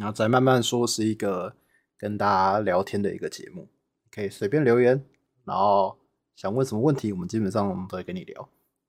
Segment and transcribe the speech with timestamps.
[0.00, 1.54] 然后再慢慢说是一个
[1.98, 3.68] 跟大家聊天的一个节目，
[4.10, 5.04] 可以随便留言，
[5.44, 5.98] 然后
[6.34, 8.48] 想问什么问题，我们基本上我们都会跟你聊。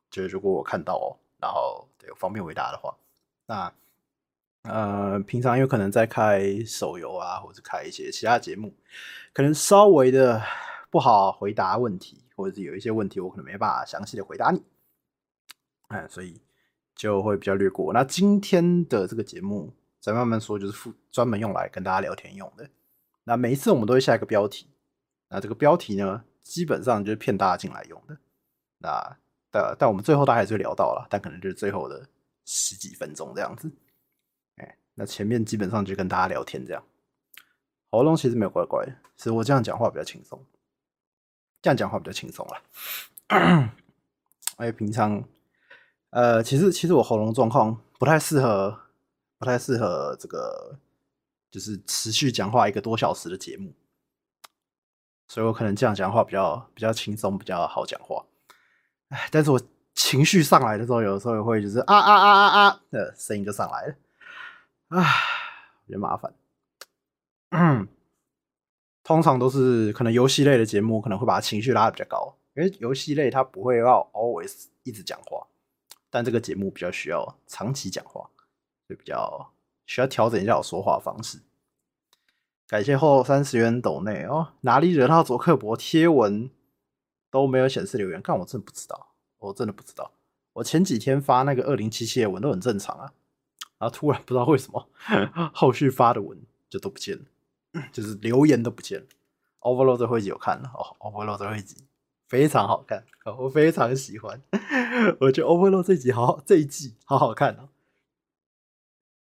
[0.09, 2.95] 就是如果我看到哦，然后对，方便回答的话，
[3.45, 3.73] 那
[4.63, 8.73] 呃，平常有可能在开手游啊，或者开一些其他节目，
[9.33, 10.41] 可能稍微的
[10.89, 14.63] 不好回答问题，或者是有一些问题我可能没办法详细的回答你，
[15.89, 16.39] 哎，所以
[16.95, 17.91] 就会比较略过。
[17.91, 22.67] 那今天的这个节目，再慢慢说，就是附专门用来跟大家聊天用的。
[23.23, 24.67] 那每一次我们都会下一个标题，
[25.29, 28.17] 那这个标题呢，基本上就是骗大家进来用的。
[28.79, 29.17] 那
[29.51, 32.07] 但但我们最后大概还是聊到了，但可能就是最后的
[32.45, 33.71] 十几分钟这样子。
[34.55, 36.83] 哎，那前面基本上就跟大家聊天这样。
[37.91, 40.43] 喉咙其实没有怪怪的，是我这样讲话比较轻松，
[41.61, 42.63] 这样讲话比较轻松了。
[44.57, 45.23] 哎，平常
[46.09, 48.80] 呃，其实其实我喉咙状况不太适合，
[49.41, 50.77] 不太适合这个
[51.49, 53.73] 就是持续讲话一个多小时的节目，
[55.27, 58.23] 所以我可能这样讲话比较比较轻松，比较好讲话。
[59.09, 59.59] 哎，但是我
[59.95, 63.95] 情绪上来的时候，有的时候也会就是啊啊啊啊啊的声音就上来了，
[64.89, 65.03] 啊，
[65.87, 66.31] 有点麻烦。
[67.49, 67.87] 嗯，
[69.03, 75.47] 通常都是可能游戏类的节目可能会把情绪拉得比较高，因为游戏类它不会要 always 一直讲话，
[76.11, 78.29] 但这个节目比较需要长期讲话，
[78.95, 79.51] 比较
[79.85, 81.39] 需要调整一下我说话方式。
[82.67, 86.49] 感谢后三十元抖内哦，哪里惹到佐克伯贴文？
[87.29, 90.11] 都没有显示留言，但我真的不知道，我真的不知道。
[90.51, 93.13] 我前几天发那个二零七七的文都很正常啊，
[93.79, 94.89] 然后突然不知道为什么
[95.53, 96.37] 后续发的文
[96.69, 99.05] 就都不见了，就是留言都不见了。
[99.61, 101.85] Overlord 最后一集有看了哦，Overlord 最后一集
[102.27, 103.05] 非常好看，
[103.37, 104.41] 我非常喜欢。
[105.21, 107.69] 我觉得 Overlord 这集好好，这一季好好看啊。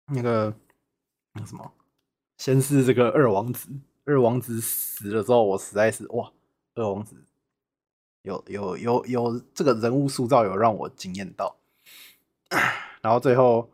[0.07, 0.53] 那个
[1.33, 1.73] 那什么，
[2.37, 3.69] 先是这个二王子，
[4.05, 6.31] 二王子死了之后，我实在是哇，
[6.75, 7.15] 二王子。
[8.23, 11.57] 有有有有这个人物塑造有让我惊艳到，
[13.01, 13.69] 然后最后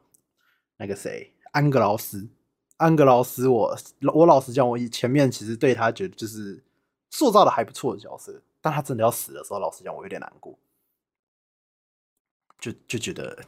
[0.78, 2.28] 那个谁安格劳斯，
[2.78, 3.78] 安格劳斯我
[4.12, 6.64] 我老实讲，我以前面其实对他觉得就是
[7.12, 10.58] 塑造的还不错的角色，但他真的要死的时候，老实讲我有点难过，
[12.58, 13.46] 就就觉得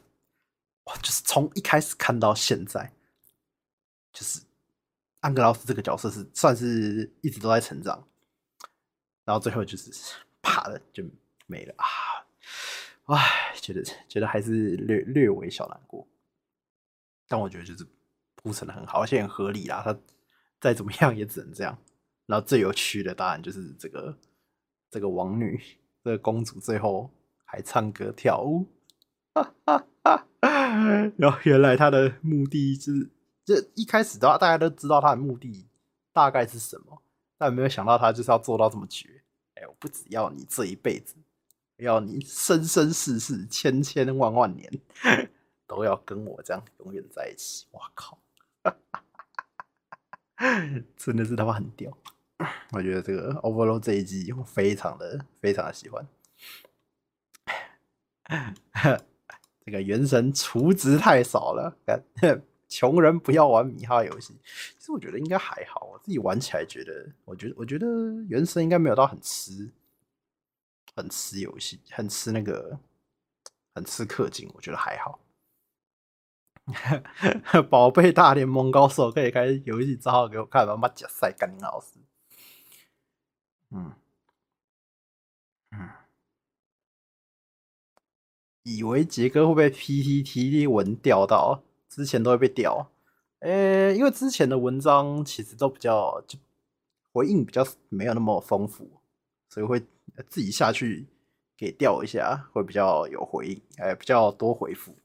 [0.86, 2.92] 哇，就是从一开始看到现在，
[4.14, 4.42] 就是
[5.22, 8.08] 安格劳斯这个角色是算是一直都在成长，
[9.24, 9.92] 然后最后就是。
[10.44, 11.04] 啪的就
[11.46, 11.86] 没了啊！
[13.06, 16.06] 唉，觉得觉得还是略略微小难过，
[17.28, 17.86] 但我觉得就是
[18.36, 19.84] 铺陈的很好，而且很合理啦。
[19.86, 19.96] 他
[20.60, 21.78] 再怎么样也只能这样。
[22.26, 24.18] 然后最有趣的当然就是这个
[24.90, 25.62] 这个王女，
[26.04, 27.12] 这个公主最后
[27.46, 28.66] 还唱歌跳舞，
[29.36, 30.28] 哈哈哈。
[31.18, 33.10] 然后原来他的目的是，
[33.44, 35.68] 这一开始的话大家都知道他的目的
[36.14, 37.02] 大概是什么，
[37.38, 39.10] 但没有想到他就是要做到这么绝。
[39.68, 41.16] 我不只要你这一辈子，
[41.78, 44.68] 要你生生世世、千千万万年，
[45.68, 47.68] 都要跟我这样永远在一起。
[47.70, 48.18] 我靠！
[50.98, 51.96] 真的是他妈很屌。
[52.72, 56.08] 我觉得这个 Overlord 这一季非常的非常的喜欢。
[59.66, 61.76] 这个原神储值太少了，
[62.68, 64.36] 穷人不要玩米哈游戏。
[64.78, 67.88] 其实我觉得应该还好，我自己玩起来觉得，我觉得我觉得
[68.28, 69.70] 原神应该没有到很吃，
[70.96, 72.80] 很吃游戏，很吃那个，
[73.76, 74.50] 很吃氪金。
[74.56, 75.20] 我觉得还好。
[77.70, 80.78] 宝贝大联盟高手可以开游戏账号给我看吗？
[80.78, 82.00] 马甲赛干你老师。
[83.72, 83.94] 嗯
[85.72, 85.90] 嗯，
[88.64, 91.64] 以为杰哥会被 PTT 文钓到。
[91.94, 92.90] 之前都会被掉，
[93.40, 96.40] 诶、欸，因为之前的文章其实都比较就
[97.12, 98.90] 回应比较没有那么丰富，
[99.50, 99.78] 所以会
[100.30, 101.06] 自己下去
[101.58, 104.96] 给调一下，会比较有回应，哎、比较多回复。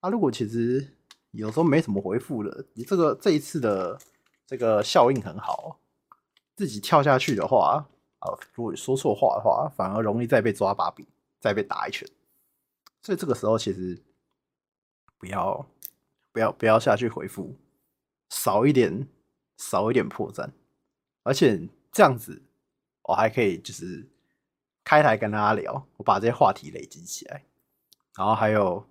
[0.00, 0.86] 啊，如果其实
[1.30, 3.98] 有时候没什么回复的，你这个这一次的
[4.46, 5.78] 这个效应很好，
[6.54, 7.88] 自己跳下去的话，
[8.18, 11.06] 啊，如果说错话的话，反而容易再被抓把柄，
[11.40, 12.06] 再被打一拳。
[13.02, 14.02] 所以这个时候其实
[15.18, 15.66] 不要。
[16.32, 17.56] 不要不要下去回复，
[18.28, 19.08] 少一点
[19.56, 20.48] 少一点破绽，
[21.24, 22.40] 而且这样子
[23.02, 24.08] 我还可以就是
[24.84, 27.44] 开台跟大家聊，我把这些话题累积起来，
[28.14, 28.88] 然后还有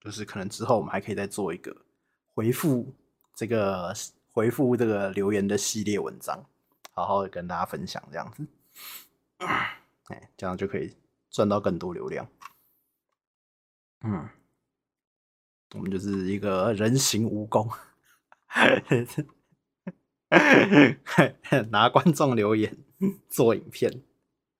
[0.00, 1.76] 就是可能之后我们还可以再做一个
[2.34, 2.94] 回复
[3.34, 3.92] 这个
[4.30, 6.40] 回复这个留言的系列文章，
[6.92, 8.46] 好好跟大家分享这样子，
[10.06, 10.96] 哎，这样就可以
[11.32, 12.28] 赚到更多流量，
[14.06, 14.28] 嗯。
[15.74, 17.68] 我们就是一个人形蜈蚣，
[21.70, 22.76] 拿观众留言
[23.28, 24.02] 做影片，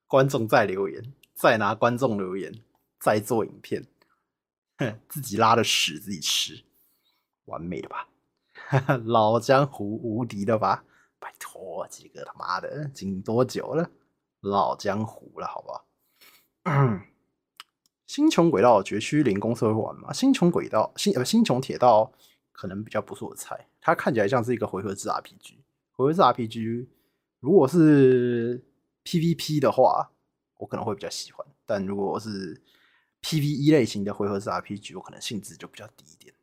[0.09, 2.53] 观众再留言，再拿观众留言
[2.99, 3.87] 再做影片，
[5.09, 6.65] 自己拉的屎自己吃，
[7.45, 8.09] 完美的吧？
[9.07, 10.85] 老江湖无敌的吧？
[11.21, 13.89] 拜托几个他妈的，经多久了？
[14.41, 15.87] 老江湖了，好不好？
[18.07, 20.13] 星穹轨道绝区零公司会玩吗？
[20.13, 22.13] 星穹轨道星呃星穹铁道
[22.53, 25.57] 可能比较不是我的菜，它看起来像是一个回合制 RPG。
[25.93, 26.87] 回合制 RPG
[27.41, 28.65] 如果是
[29.05, 30.11] PVP 的话，
[30.59, 32.61] 我可能会比较喜欢；但如果是
[33.23, 36.35] PVE 类型的回合制 RPG，我可能性质就比较低一点。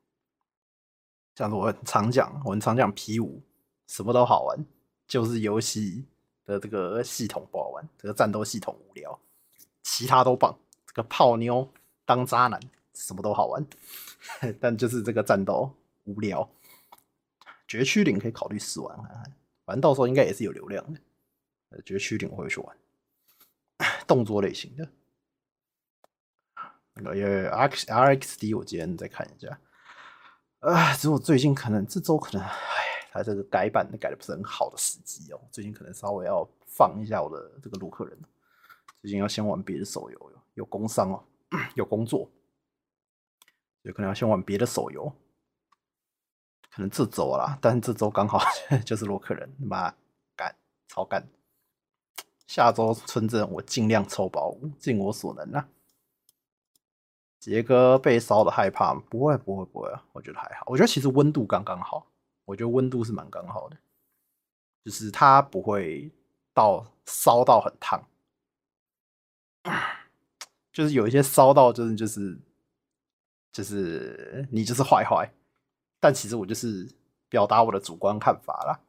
[1.35, 3.41] 像是我很常讲，我很常讲 P 五
[3.87, 4.65] 什么都好玩，
[5.07, 6.05] 就是游戏
[6.45, 9.17] 的这个系统不好玩，这个战斗系统无聊，
[9.81, 10.57] 其他都棒。
[10.93, 11.67] 个泡妞
[12.05, 12.59] 当渣男，
[12.93, 13.65] 什么都好玩，
[14.61, 15.75] 但就是这个战斗
[16.05, 16.47] 无聊。
[17.67, 19.23] 绝区零可以考虑试玩看看，
[19.65, 20.99] 反正到时候应该也是有流量的。
[21.83, 22.77] 绝区零我会去玩，
[24.05, 24.87] 动作类型的。
[26.93, 29.59] 那个 R X R X D 我今天再看一下。
[30.59, 32.51] 啊，只是我最近可能这周可能，哎，
[33.11, 35.41] 它这个改版改的不是很好的时机哦。
[35.51, 38.15] 最近可能稍微要放一下我的这个洛克人，
[39.01, 40.42] 最近要先玩别的手游哟。
[40.53, 41.23] 有工伤哦，
[41.75, 42.29] 有工作，
[43.81, 45.11] 有可能要先玩别的手游，
[46.71, 48.39] 可能这周啦，但是这周刚好
[48.85, 49.93] 就是洛克人，妈
[50.35, 50.55] 干
[50.87, 51.27] 超干，
[52.47, 55.67] 下周村镇我尽量抽包，尽我所能啊。
[57.39, 59.03] 杰哥被烧的害怕吗？
[59.09, 62.07] 不会不会不会，我觉得还好，我觉得其实温度刚刚好，
[62.45, 63.77] 我觉得温度是蛮刚好的，
[64.85, 66.09] 就是它不会
[66.53, 68.01] 到烧到很烫。
[70.73, 72.37] 就是有一些骚到，就是就是
[73.51, 75.31] 就是你就是坏坏，
[75.99, 76.89] 但其实我就是
[77.29, 78.79] 表达我的主观看法啦，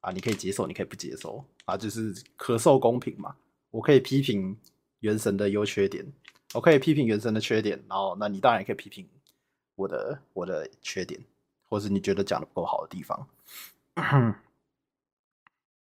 [0.00, 3.36] 啊，你可以接受，你可以不接受啊，就是可受公平嘛。
[3.70, 4.56] 我可以批评
[5.00, 6.06] 原神的优缺点，
[6.54, 9.08] 我可以批评原神的缺点，然后那你当然也可以批评
[9.74, 11.20] 我的我的缺点，
[11.68, 13.26] 或是你觉得讲的不够好的地方，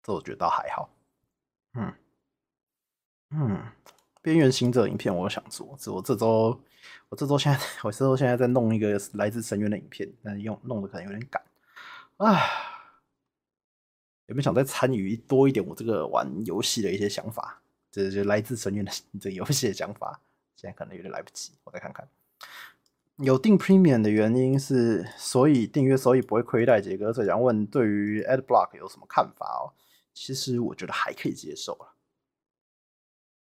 [0.04, 0.90] 这我觉得倒还好，
[1.74, 1.94] 嗯
[3.32, 3.72] 嗯。
[4.22, 6.60] 边缘行者影片，我想做，是我这周，
[7.10, 11.42] 我这周现在，我这周现在在弄一个来自深渊的影片，但是用弄的可能有点赶，
[12.18, 12.40] 啊，
[14.26, 17.62] 有没有想再参与多一点我这个玩游戏的一些想法？
[17.90, 20.20] 这就来自深渊的 这个游戏的想法，
[20.56, 22.08] 现在可能有点来不及，我再看看。
[23.18, 29.74] 有订 Premium 的原因是，所以订阅收益不会亏待杰哥，所以想问对于 Adblock 有什么看法哦？
[30.14, 31.94] 其实我觉得还可以接受了。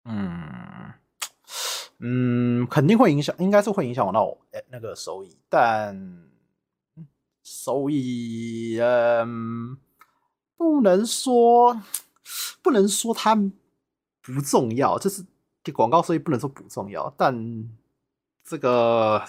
[0.06, 0.94] 嗯
[2.00, 4.38] 嗯，肯定会影响，应该是会影响我那我
[4.70, 6.28] 那个收益，但
[7.42, 9.78] 收益嗯，
[10.58, 11.82] 不能说
[12.62, 13.36] 不能说它
[14.22, 15.26] 不重要，就是
[15.74, 17.70] 广告收益不能说不重要，但
[18.44, 19.24] 这个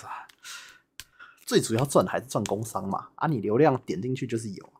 [1.47, 4.73] 最主要赚的还是赚工商嘛，啊，你流量点进去就是有，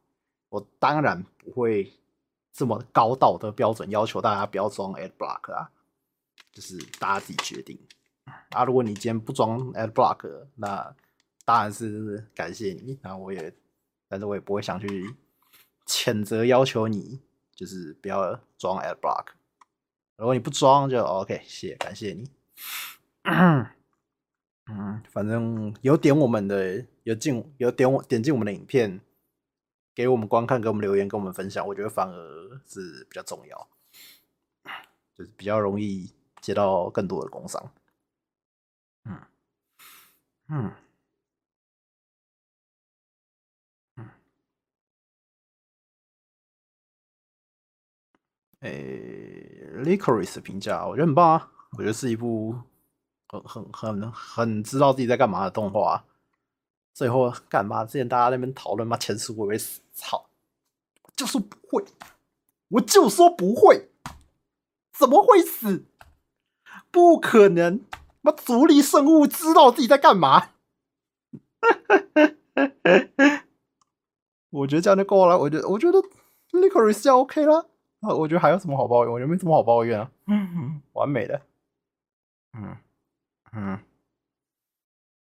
[0.49, 1.93] 我当然不会
[2.53, 5.71] 这么高道德标准要求大家不要装 Ad Block 啊。
[6.53, 7.79] 就是大家自己决定
[8.51, 8.65] 啊！
[8.65, 10.97] 如果你今天不装 Ad Block，那
[11.45, 12.99] 当然是感谢你。
[13.03, 13.55] 那我也，
[14.09, 15.15] 但是我也不会想去
[15.87, 17.21] 谴责要求你，
[17.55, 19.27] 就是不要装 Ad Block。
[20.17, 22.31] 如果你不装，就 OK，谢，感谢你。
[23.25, 23.67] 嗯，
[25.11, 29.01] 反正有点我们的，有进有点我点进我们的影片，
[29.95, 33.69] 给我们观看，给我们留言，跟我们分享，我觉得反而是比较重要，
[35.15, 36.11] 就是比较容易。
[36.41, 37.73] 接到更多的工伤，
[39.05, 39.21] 嗯
[40.49, 40.73] 嗯
[43.97, 44.09] 嗯，
[48.61, 52.55] 诶、欸、Licorice 评价我觉得很棒啊，我觉得是一部
[53.29, 56.05] 很很很很知道自己在干嘛的动画。
[56.95, 57.85] 最后干嘛？
[57.85, 59.83] 之前大家那边讨论嘛，前世会不会死？
[59.93, 60.31] 操！
[61.03, 61.85] 我就说不会，
[62.69, 63.91] 我就说不会，
[64.99, 65.85] 怎么会死？
[66.97, 67.79] 不可能！
[68.23, 70.53] 那族里生物知道自己在干嘛？
[74.49, 75.39] 我觉得这样就够了。
[75.39, 75.99] 我觉得，我觉得
[76.53, 77.69] Licorice 就 OK 了。
[78.01, 79.13] 我觉得还有什么好抱怨？
[79.13, 80.11] 我觉得没什么好抱怨啊。
[80.27, 81.43] 嗯，完美的。
[82.55, 82.79] 嗯
[83.53, 83.79] 嗯。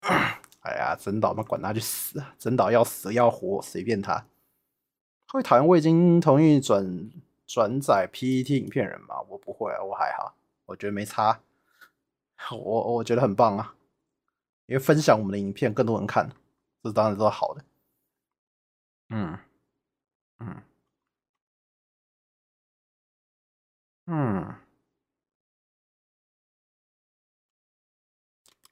[0.61, 2.35] 哎呀，真岛嘛，管他去死啊！
[2.39, 4.25] 真岛要死要活，随便他。
[5.31, 7.11] 会讨厌未经同意转
[7.47, 9.17] 转载 PET 影片人吗？
[9.29, 10.35] 我不会，我还好，
[10.65, 11.43] 我觉得没差。
[12.53, 13.75] 我我觉得很棒啊
[14.67, 16.31] 因为分享我们的影片更多人看
[16.83, 17.65] 这当然都是好的
[19.11, 19.39] 嗯
[20.39, 20.63] 嗯
[24.07, 24.69] 嗯。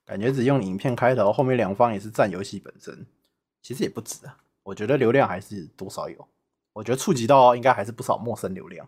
[0.06, 3.06] 感觉只用影片开头后面两方也是占游戏本身
[3.60, 6.28] 其实也不止啊我觉得流量还是多少有
[6.72, 8.86] 我觉得触及到应该还是不少陌生流量。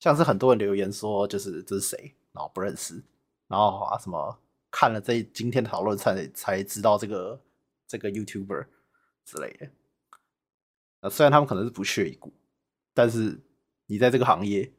[0.00, 3.02] 像是很多人留言说就是这是谁然后不认识
[3.50, 4.38] 然后啊什么
[4.70, 7.42] 看了这今天讨论才才知道这个
[7.88, 8.68] 这个 YouTuber
[9.24, 9.68] 之类的。
[11.00, 12.32] 啊，虽然他们可能是不屑一顾，
[12.94, 13.40] 但是
[13.86, 14.72] 你在这个行业，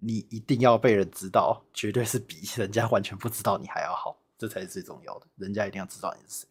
[0.00, 4.22] 你一定要被人知道，绝对是比人家完全不知道你还要好。
[4.38, 6.48] 这才是最重要的，人家一定要知道你是谁，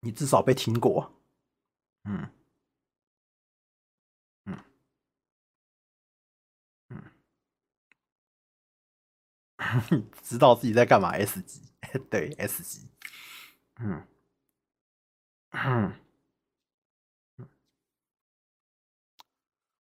[0.00, 1.14] 你至少被听过，
[2.04, 2.28] 嗯，
[10.22, 11.62] 知道自己在干嘛？S 级，
[12.08, 12.88] 对，S 级，
[13.80, 14.06] 嗯，
[15.50, 15.94] 嗯，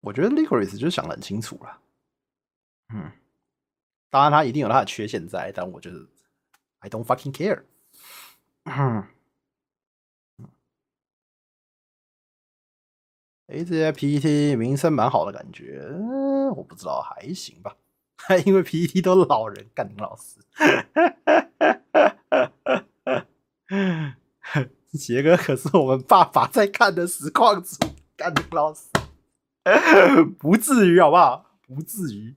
[0.02, 1.82] 我觉得 Licorice 就想得很清楚了，
[2.90, 3.12] 嗯。
[4.10, 6.08] 当然，他一定有他的缺陷在，但我觉得
[6.80, 7.66] I don't fucking care。
[8.64, 9.06] 嗯，
[13.48, 15.90] 哎，这些 PTT 名声蛮好的感觉，
[16.56, 17.76] 我不知道还行吧。
[18.18, 20.40] 还因为 PPT 都老人干林老师，
[24.98, 27.78] 杰哥可是我们爸爸在看的实况主，
[28.18, 28.90] 干林老师，
[30.38, 31.46] 不至于好不好？
[31.68, 32.36] 不至于。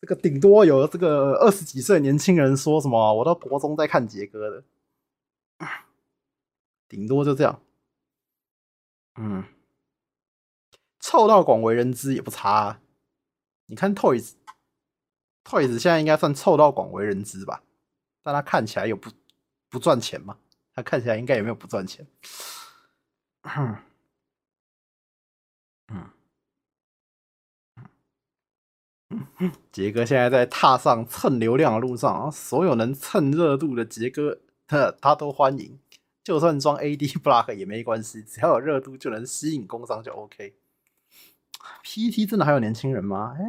[0.00, 4.62] 这个顶多有这个二十几岁年轻人说什么，我到国中在看杰哥的，
[6.88, 7.60] 顶多就这样。
[9.16, 9.44] 嗯，
[11.00, 12.80] 臭到广为人知也不差啊。
[13.74, 17.64] 你看 Toys，Toys 现在应该算臭到广为人知吧？
[18.22, 19.10] 但他看起来有不
[19.68, 20.38] 不赚钱吗？
[20.72, 22.06] 他看起来应该也没有不赚钱。
[23.42, 23.76] 嗯。
[29.72, 34.38] 杰哥现在在踏上蹭流量的路上，所有能蹭热度的杰哥，
[34.68, 35.80] 他他都欢迎。
[36.22, 40.54] 就算装 AD Block 也没关系，只要有热度就能吸引工商就 OK。
[41.84, 43.36] PT 真的还有年轻人吗？
[43.38, 43.44] 哎、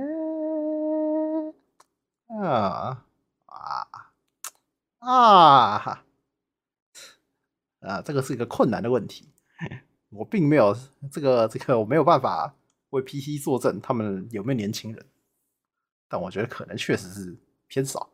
[2.37, 3.05] 欸，啊
[3.45, 3.87] 啊
[4.99, 6.03] 啊
[7.81, 8.01] 啊！
[8.01, 9.29] 这个是一个困难的问题，
[10.09, 10.75] 我并没有
[11.11, 12.55] 这个这个，我没有办法
[12.89, 15.05] 为 PT 作证，他们有没有年轻人？
[16.07, 18.09] 但我觉得可能确实是偏少，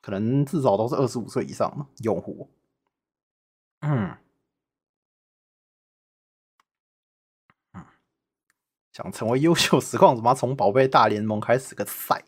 [0.00, 2.50] 可能至少都是二十五岁以上用户。
[3.80, 4.16] 嗯，
[8.96, 12.24] 想成为优秀实况主，妈从宝贝大联盟开始个赛。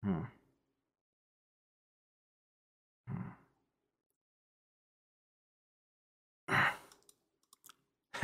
[0.00, 0.26] 嗯，
[3.06, 3.34] 嗯，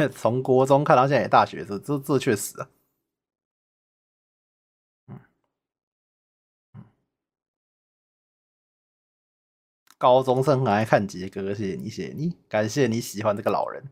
[0.11, 2.71] 从国中看到现在也大学生，这这确实啊。
[9.99, 13.85] 高中生还爱看杰哥，谢谢你，谢谢你，感谢你喜欢这个老人。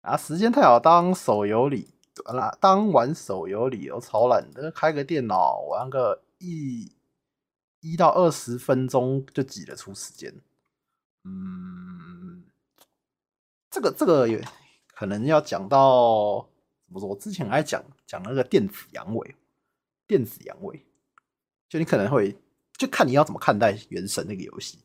[0.00, 1.88] 啊，时间太好，当手游里
[2.24, 6.92] 完了，当玩手游里有超懒的，开个电脑玩个一
[7.80, 10.34] 一到二十分钟就挤得出时间。
[11.24, 12.44] 嗯，
[13.70, 14.40] 这个这个有
[14.94, 16.48] 可能要讲到
[16.86, 17.08] 怎么说？
[17.08, 19.34] 我之前还讲讲那个电子阳痿，
[20.06, 20.80] 电子阳痿，
[21.68, 22.36] 就你可能会。
[22.76, 24.78] 就看你要怎么看待《原神》那个游戏。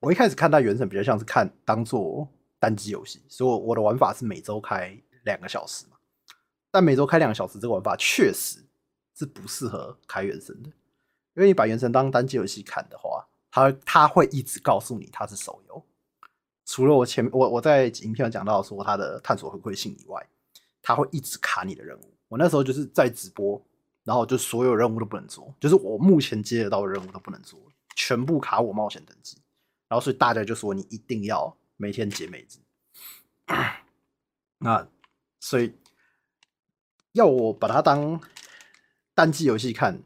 [0.00, 2.28] 我一开始看待《原神》比较像是看当做
[2.66, 5.96] 单机游戏，所以我的玩法是每周开两个小时嘛。
[6.72, 8.58] 但每周开两个小时这个玩法确实
[9.14, 10.68] 是不适合开《原神》的，
[11.34, 15.80] 因为你把《原神》当单机游戏看的话，它它会一直告诉你它是手游。
[16.64, 20.26] 除了我前我我在影片讲到说它的探索回馈性以外，
[20.82, 22.12] 它会一直卡你的任务。
[22.26, 23.62] 我那时候就是在直播。
[24.06, 27.58] 然后就所有任务都不能做，就是我目前接得到的任务都不能做，
[27.96, 29.36] 全部卡我冒险等级。
[29.88, 32.58] 然后所以大家就说你一定要每天解每日。
[34.58, 34.88] 那
[35.40, 35.74] 所以
[37.12, 38.20] 要我把它当
[39.14, 40.02] 单机游戏看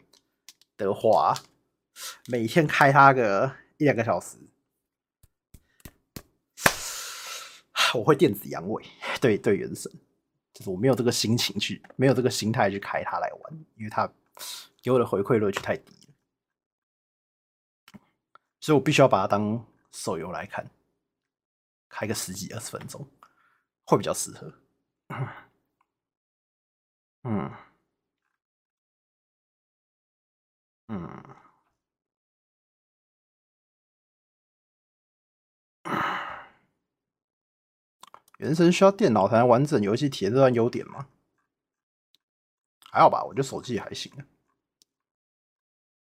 [0.76, 1.34] 的话，
[2.26, 4.36] 每天开它个一两个小时，
[7.94, 8.84] 我会电子阳痿。
[9.20, 9.90] 对对，原神
[10.52, 10.70] 就是。
[10.70, 14.12] 我没有这个心情去，没有这个心态去开它来玩，因为它
[14.82, 18.00] 给我的回馈乐趣太低了，
[18.60, 20.70] 所以我必须要把它当手游来看，
[21.90, 23.06] 开个十几二十分钟
[23.84, 24.50] 会比较适合。
[27.24, 27.50] 嗯
[30.88, 31.22] 嗯。
[38.38, 41.08] 原神需要电脑才能完整游戏体验，这算优点吗？
[42.90, 44.10] 还好吧，我觉得手机也还行。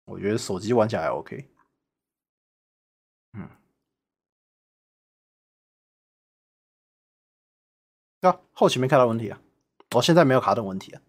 [0.06, 1.50] 我觉得手机玩起来还 OK。
[8.28, 9.42] 啊，后期没看到问题啊，
[9.96, 11.02] 我现在没有卡顿问题啊，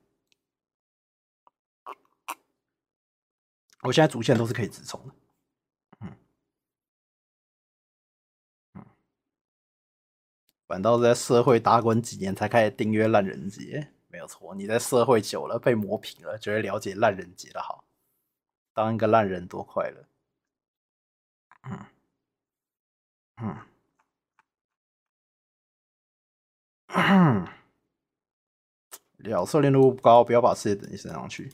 [3.83, 5.15] 我现在主线都是可以直冲的。
[10.67, 14.55] 反倒是在社会打滚几年才开始订阅烂人节，没有错。
[14.55, 17.87] 你在社会久了，被磨平了，就会了解烂人节的好。
[18.75, 20.05] 当一个烂人多快乐。
[21.63, 21.87] 嗯
[23.41, 23.57] 嗯
[29.25, 31.53] 角色练度不高，不要把世界等级升上去。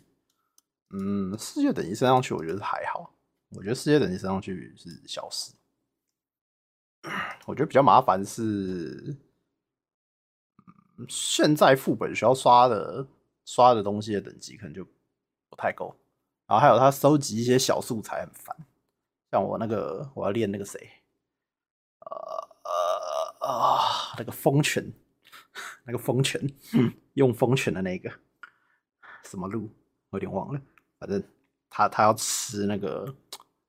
[0.91, 3.12] 嗯，世界等级升上去，我觉得还好。
[3.50, 5.53] 我觉得世界等级升上去是小事。
[7.47, 9.17] 我觉得比较麻烦是，
[11.09, 13.07] 现在副本需要刷的
[13.45, 14.85] 刷的东西的等级可能就
[15.50, 15.95] 不太够，
[16.47, 18.57] 然后还有他收集一些小素材很烦，
[19.31, 20.79] 像我那个我要练那个谁，
[22.00, 22.09] 呃
[22.62, 24.91] 呃啊那个风犬，
[25.85, 26.41] 那个风犬，
[27.14, 28.12] 用风犬的那个
[29.23, 29.71] 什么路
[30.11, 30.61] 我有点忘了，
[30.99, 31.23] 反正
[31.71, 33.17] 他他要吃那个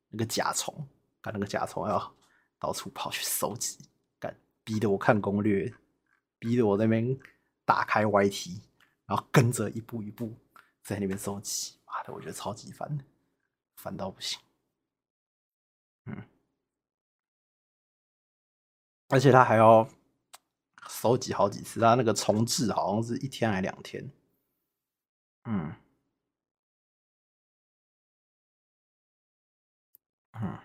[0.10, 0.88] 那个甲虫，
[1.22, 2.16] 看那个甲虫要。
[2.58, 3.78] 到处跑去收集，
[4.18, 5.72] 干逼得我看攻略，
[6.40, 7.20] 逼得我在那边
[7.64, 8.60] 打开 YT，
[9.06, 10.34] 然后跟着一步一步
[10.82, 11.76] 在那边收集。
[11.86, 13.04] 妈的，我觉得超级烦的，
[13.76, 14.40] 烦到不行。
[16.06, 16.24] 嗯，
[19.10, 19.88] 而且他还要
[20.90, 24.10] 收集好几次，他那个重置好像是一天还两天。
[25.46, 25.74] 嗯，
[30.34, 30.60] 嗯。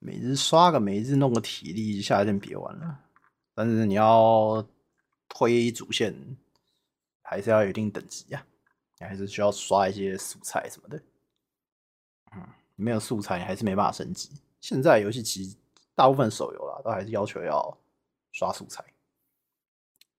[0.00, 3.00] 每日刷个，每日弄个体力，下一天别玩了。
[3.54, 4.62] 但是你要
[5.28, 6.14] 推主线，
[7.22, 8.46] 还是要有一定等级呀，
[8.98, 11.02] 你还是需要刷一些素材什么的。
[12.32, 12.46] 嗯，
[12.76, 14.30] 没有素材，你还是没办法升级。
[14.60, 15.56] 现在游戏其实
[15.94, 17.78] 大部分手游啦，都还是要求要
[18.34, 18.84] 刷素材，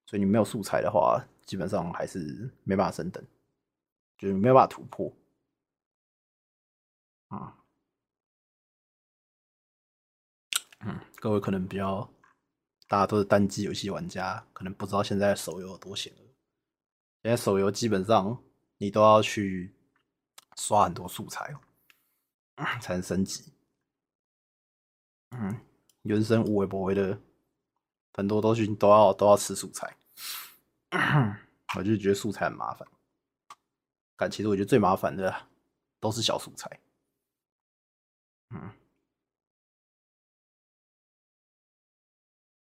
[0.06, 3.22] 所以你没有素材的话，基本上还是没办法升等，
[4.16, 5.12] 就是没办法突破。
[7.28, 7.62] 啊、
[10.78, 10.98] 嗯。
[11.16, 12.10] 各位可能比较，
[12.88, 16.22] 大家都是单机游戏玩家，可能不知道现在手游有多险恶。
[17.22, 18.42] 现在手游基本上
[18.78, 19.74] 你都要去
[20.56, 21.54] 刷很多素材，
[22.80, 23.52] 才能升级。
[25.32, 25.60] 嗯，
[26.02, 27.20] 原神五微博的
[28.16, 29.94] 很多东西都要都要吃素材，
[31.76, 32.88] 我就觉得素材很麻烦。
[34.16, 35.46] 但其实我觉得最麻烦的
[36.00, 36.80] 都是小素材。
[38.50, 38.72] 嗯。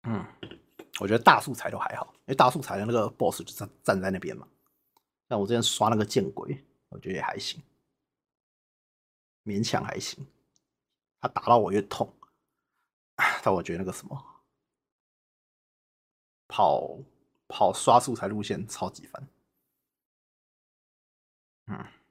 [0.08, 0.26] 嗯，
[0.98, 4.48] 我觉得大素材都还好，因为大素材的那个 boss 就站站在那边嘛。
[5.28, 7.62] 但我之前刷那个见鬼，我觉得也还行，
[9.44, 10.26] 勉强还行。
[11.20, 12.12] 他打到我越痛，
[13.42, 14.35] 但我觉得那个什么
[16.48, 16.98] 跑
[17.48, 19.28] 跑刷素材路线超级烦。
[21.66, 22.06] 嗯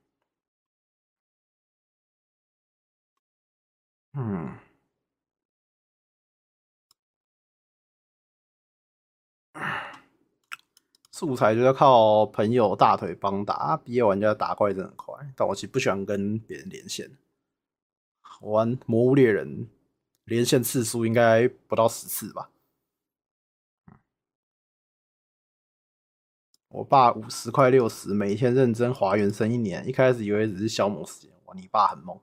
[4.13, 4.57] 嗯。
[11.11, 17.09] 素材就要靠朋友大腿帮打毕业玩家打怪真的快，但我其实不喜欢跟别人连线。
[18.41, 19.67] 玩魔物猎人
[20.25, 22.49] 连线次数应该不到十次吧。
[26.75, 32.19] 我爸五十块六十，每天认真划原生一年，一开始以为只是消磨时间，哇，你爸很猛。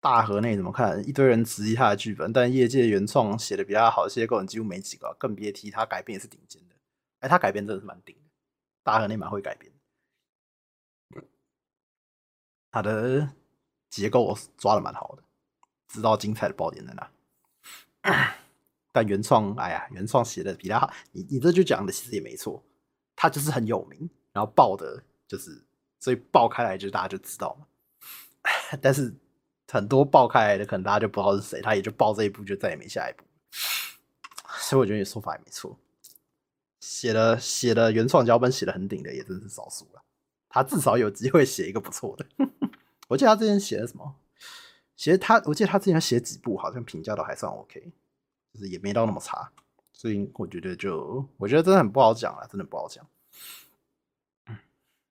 [0.00, 1.06] 大河内怎么看？
[1.06, 6.74] 一堆人质疑他的剧本，但业界原创写的比他好，这些个人几乎没几个，更别提他改编也是顶尖的。
[7.20, 8.30] 哎、他改编真的是蛮顶的，
[8.82, 9.70] 大河内蛮会改编，
[12.70, 13.34] 他的
[13.90, 15.22] 结构我抓的蛮好的，
[15.88, 17.10] 知道精彩的爆点在哪。
[18.94, 22.62] 但原创，哎呀，原创写的比他好，你你这就讲的其实也没错，
[23.16, 25.60] 他就是很有名，然后爆的就是，
[25.98, 27.66] 所以爆开来就大家就知道嘛。
[28.80, 29.12] 但是。
[29.66, 33.24] 很多爆开来的，可能大家就不知道是谁，他也就爆这一部，就再也没下一部。
[34.60, 35.76] 所以我觉得你说法也没错，
[36.78, 40.04] 写的写的原创脚本写的很顶的，也真是少数了。
[40.48, 42.26] 他至少有机会写一个不错的。
[43.08, 44.14] 我记得他之前写的什么？
[44.94, 47.90] 写他，我记得他之前写几部，好像评价都还算 OK，
[48.54, 49.52] 就是也没到那么差。
[49.92, 53.06] 所以我觉得就，我觉得真的很不好讲了，真的不好讲。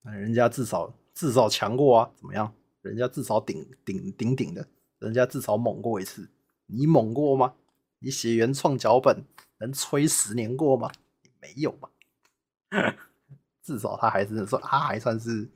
[0.02, 2.52] 那人家至少至少强过啊，怎么样？
[2.82, 4.68] 人家至少顶顶顶顶的，
[5.00, 6.30] 人家至少猛过一次。
[6.66, 7.54] 你猛过吗？
[8.00, 9.24] 你写原创脚本
[9.60, 10.92] 能吹十年过吗？
[11.42, 11.90] 没有吧。
[13.64, 15.50] 至少他还是说，他还算是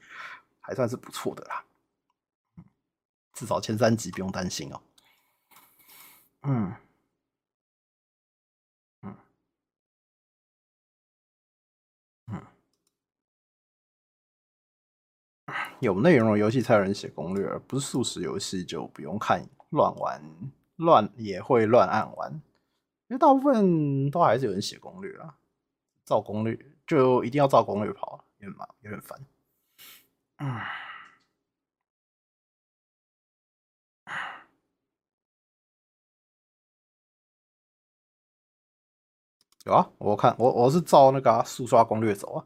[0.62, 1.66] 还算是不错的啦。
[3.34, 4.82] 至少前三集不用担心哦。
[6.44, 6.74] 嗯，
[15.80, 20.22] 有内容游戏才有人写攻略，不是速食游戏就不用看，乱玩
[20.78, 22.32] 乱也会乱按玩，
[23.08, 25.36] 因为大部分都还是有人写攻略啊，
[26.04, 29.20] 照攻略就一定要照攻略跑，有点麻，有点烦。
[30.38, 30.60] 嗯。
[39.66, 42.46] 有啊，我看我我是照那个啊，速刷攻略走啊。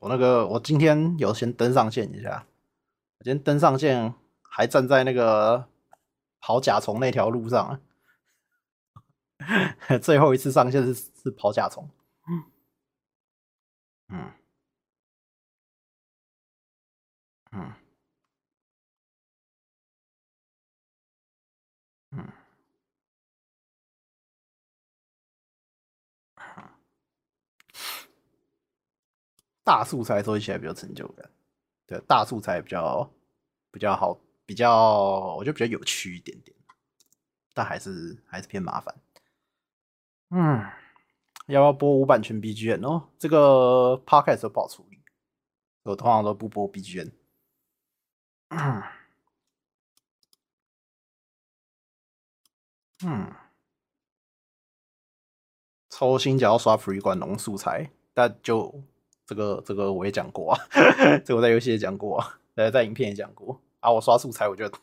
[0.00, 2.46] 我那个我今天有先登上线一下，
[3.18, 5.68] 我今天登上线还站在那个
[6.40, 7.80] 跑甲虫那条路上啊。
[10.00, 11.88] 最后一次上线是是跑甲虫。
[14.08, 14.32] 嗯
[29.66, 31.28] 大素材收集起来比较成就感，
[31.88, 33.10] 对，大素材比较
[33.72, 36.56] 比较好，比较我觉得比较有趣一点点，
[37.52, 38.94] 但还是还是偏麻烦。
[40.30, 40.60] 嗯，
[41.46, 43.08] 要不要播无版权 BGM 哦？
[43.18, 45.02] 这个 Podcast 都不好处理，
[45.82, 47.10] 我通常都不播 BGM。
[48.50, 48.82] 嗯，
[53.04, 53.34] 嗯，
[55.90, 58.84] 抽新角要刷 Free 管农素材，但就。
[59.26, 60.60] 这个这个我也讲过啊，
[61.24, 63.90] 这个我在游戏也讲过啊，在在影片也讲过啊。
[63.90, 64.78] 我刷素材， 我觉得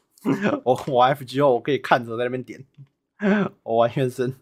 [0.66, 2.66] 我我玩 FGO 我可以看着在那边点，
[3.64, 4.36] 我玩原神，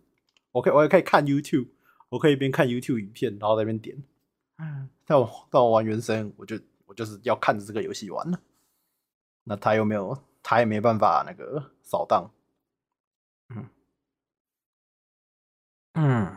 [0.52, 1.68] 我可以我也可以看 YouTube，
[2.10, 4.04] 我可以一边看 YouTube 影片，然后在那边点。
[5.06, 8.40] 但我但我玩原神，我就我就是要看着这个游戏玩了。
[9.44, 12.32] 那他又没有，他也没办法那个扫荡。
[13.50, 13.70] 嗯
[15.94, 16.36] 嗯。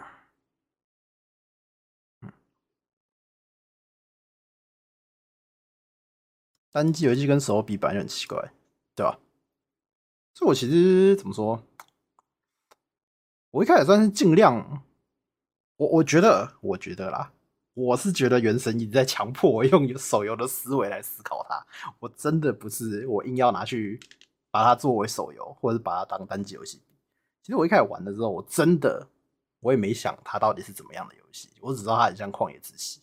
[6.75, 8.53] 单机游戏跟手游比，本来就很奇怪，
[8.97, 9.17] 对吧？
[10.35, 11.63] 所以我其实怎么说？
[13.53, 14.83] 我一开始算是尽量，
[15.77, 17.33] 我我觉得，我觉得啦，
[17.75, 21.65] 我是觉得原神一直在强迫我用手游的思维来思考它。
[22.01, 24.01] 我真的不是我硬要拿去
[24.51, 26.83] 把它作为手游，或者把它当单机游戏。
[27.41, 29.07] 其实我一开始玩的时候，我真的
[29.61, 33.01] 我也没想它到底是怎么样的游戏，我只知道它很像旷野之息，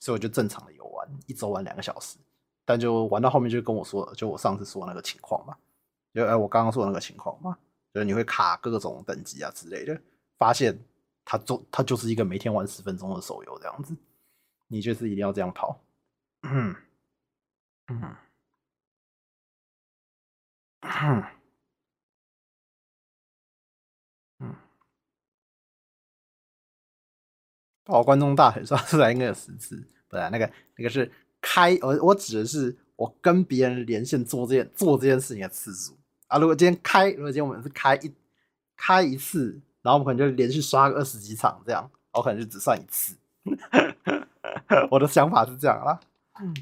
[0.00, 2.18] 所以我就正常的游玩，一周玩两个小时。
[2.64, 5.56] 但就玩到后面就跟我说，就我上次说那个情况嘛，
[6.14, 7.58] 就哎我刚刚说那个情况嘛，
[7.92, 10.00] 就是你会卡各种等级啊之类的，
[10.38, 10.78] 发现
[11.24, 13.96] 它就它就是一个每天玩十分钟的手游这样子，
[14.68, 15.80] 你就是一定要这样跑，
[16.42, 16.74] 嗯。
[17.88, 18.16] 嗯。
[20.82, 21.24] 嗯。
[24.40, 24.54] 嗯，
[27.84, 31.10] 报观众大腿刷出来应该有十次，不然那个那个是。
[31.42, 35.94] 开我我指的是我跟别人连线做这件做这件事情的次数
[36.28, 36.38] 啊。
[36.38, 38.10] 如果今天开，如果今天我们是开一
[38.76, 43.16] 开一次，然后我们可能就连续刷个二十几场这样，我可能就只算一次。
[44.90, 46.00] 我的想法是这样啦。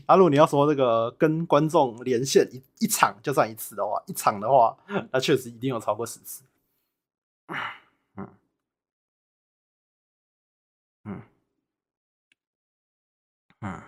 [0.07, 4.77] 啊，如果你要说这个跟观众连线一一场就算一次的话，一场的话，
[5.13, 6.43] 那确实一定有超过十次。
[8.17, 8.29] 嗯
[11.05, 11.23] 嗯
[13.61, 13.83] 嗯。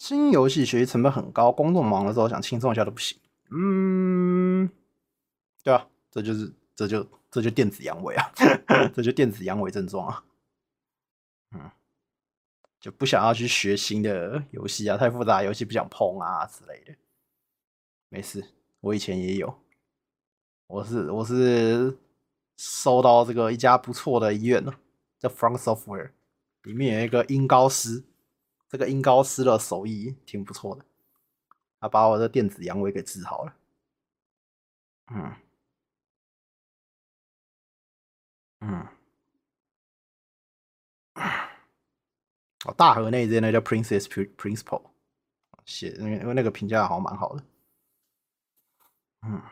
[0.00, 3.18] 新游戏学习成本很高，工作忙的时候想轻松一下都不行。
[3.50, 4.66] 嗯，
[5.62, 8.32] 对啊，这就是这就这就电子阳痿啊，
[8.96, 10.24] 这就电子阳痿症状啊。
[11.52, 11.70] 嗯，
[12.80, 16.94] 就不想要去学新的游戏啊，太复杂游戏不想碰啊之类的。
[18.08, 18.42] 没事，
[18.80, 19.54] 我以前也有，
[20.66, 21.98] 我是我是
[22.56, 24.72] 收到这个一家不错的医院呢，
[25.18, 26.12] 叫 From Software，
[26.62, 28.04] 里面有一个音高师。
[28.70, 30.84] 这个音高师的手艺挺不错的，
[31.80, 33.56] 他把我的电子阳痿给治好了。
[35.12, 35.34] 嗯
[38.60, 38.86] 嗯，
[42.64, 44.82] 哦，大河内这那叫 Princess Principal
[45.64, 47.42] 写，因为因为那个评价好像蛮好的。
[49.22, 49.42] 嗯，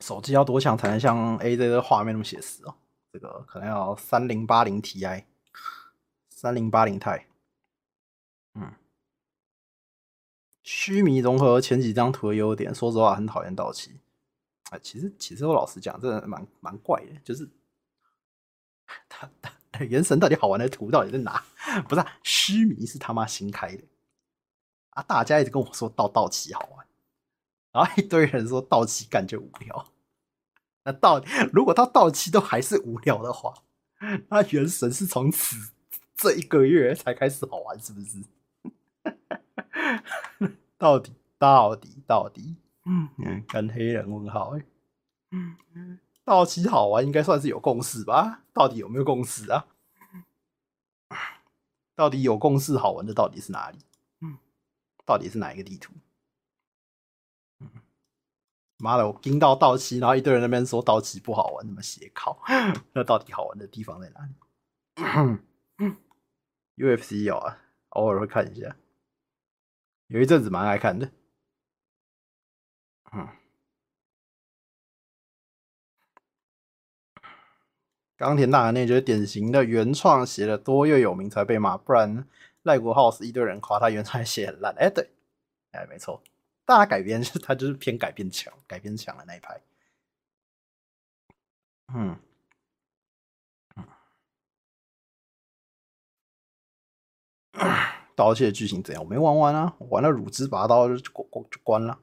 [0.00, 2.74] 手机要多强才能像 AJ 的画面那么写实哦？
[3.14, 5.22] 这个可能要三零八零 Ti，
[6.30, 7.22] 三零八零 Ti，
[8.54, 8.74] 嗯，
[10.64, 13.92] 须弥融合前几张图的优点，说实话很讨厌盗窃。
[14.70, 17.48] 哎，其实其实我老实讲，真的蛮蛮怪的，就是
[19.08, 19.30] 他
[19.70, 21.44] 他原神到底好玩的图到底在哪？
[21.88, 23.84] 不是啊，虚迷是他妈新开的
[24.90, 25.04] 啊！
[25.04, 26.84] 大家一直跟我说到道奇好玩，
[27.70, 29.86] 然后一堆人说道奇感觉无聊。
[30.84, 33.54] 那到底 如果到到期都还是无聊的话，
[34.28, 35.72] 那原神是从此
[36.14, 38.22] 这一个月才开始好玩，是不是？
[40.78, 43.08] 到底到底到底，嗯，
[43.48, 44.64] 跟黑人问号哎，
[45.30, 48.42] 嗯，到期好玩应该算是有共识吧？
[48.52, 49.66] 到底有没有共识啊？
[51.94, 53.78] 到底有共识好玩的到底是哪里？
[54.20, 54.36] 嗯，
[55.06, 55.92] 到底是哪一个地图？
[58.84, 62.38] 妈的，我听到道奇，然后一堆人那边说道奇不好玩，那么斜靠，
[62.92, 64.34] 那到底好玩的地方在哪里
[66.76, 67.58] ？UFC 有啊，
[67.90, 68.76] 偶尔会看一下。
[70.08, 71.10] 有一阵子蛮爱看的，
[73.12, 73.26] 嗯，
[78.18, 82.28] 冈田大那就是典型的原创写的多又有名才被骂，不然
[82.64, 84.74] 赖国浩是一堆人夸他原创写很烂。
[84.76, 85.10] 哎、对，
[85.72, 86.22] 哎、没错，
[86.66, 89.60] 大改编是他就是偏改编强，改编强的那一派，
[91.88, 92.16] 嗯。
[93.76, 93.84] 嗯。
[98.16, 99.02] 盗窃的剧情怎样？
[99.02, 101.98] 我没玩完啊，我玩了乳汁拔刀就关关就关了。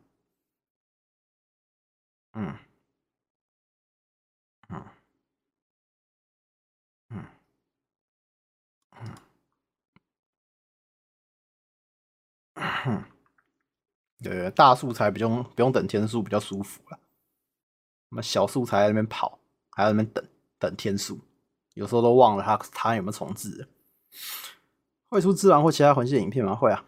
[2.34, 2.56] 嗯，
[4.70, 4.84] 嗯，
[7.10, 7.26] 嗯，
[12.86, 13.04] 嗯，
[14.24, 17.00] 对，大素材不用不用等天数，比较舒服了。
[18.10, 19.40] 那么小素材在那边跑，
[19.72, 20.24] 还在那边等
[20.60, 21.20] 等天数，
[21.74, 23.68] 有时候都忘了他他有没有重置。
[25.10, 26.56] 会出自然或其他魂系的影片吗？
[26.56, 26.86] 会啊，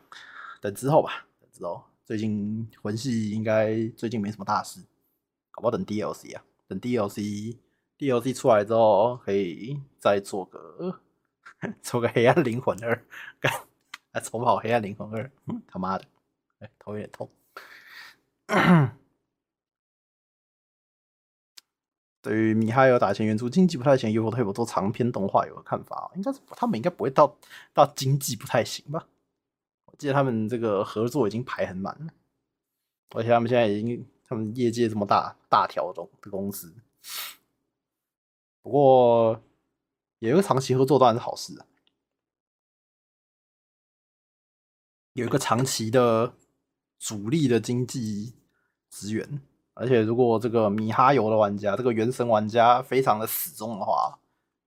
[0.62, 1.84] 等之后吧，等之后。
[2.06, 4.82] 最近魂系应该最近没什么大事，
[5.52, 7.58] 搞不好等 DLC 啊，等 DLC
[7.98, 11.00] DLC 出来之后可以再做个
[11.82, 13.06] 做个黑暗灵魂二，
[13.40, 13.54] 干
[14.12, 15.32] 来重跑黑暗灵魂二，
[15.66, 16.04] 他妈的，
[16.64, 17.30] 哎，头有点痛。
[22.22, 26.10] 对于米哈游打钱原著经济不太行，又或退步做长篇动画有个看法？
[26.16, 27.38] 应该是他们应该不会到
[27.74, 29.10] 到经济不太行吧？
[29.88, 32.14] 我记得他们这个合作已经排很满了，
[33.10, 36.74] 而且他们现在已经他们业界这么大大条的公司，
[38.62, 39.44] 不过
[40.20, 41.68] 有一个长期合作当然是好事啊，
[45.12, 46.34] 有一个长期的
[47.04, 48.34] 主力的经济
[48.88, 49.42] 资源。
[49.74, 54.18] 而且，如果这个米哈游的玩家，这个原神玩家非常的死忠的话，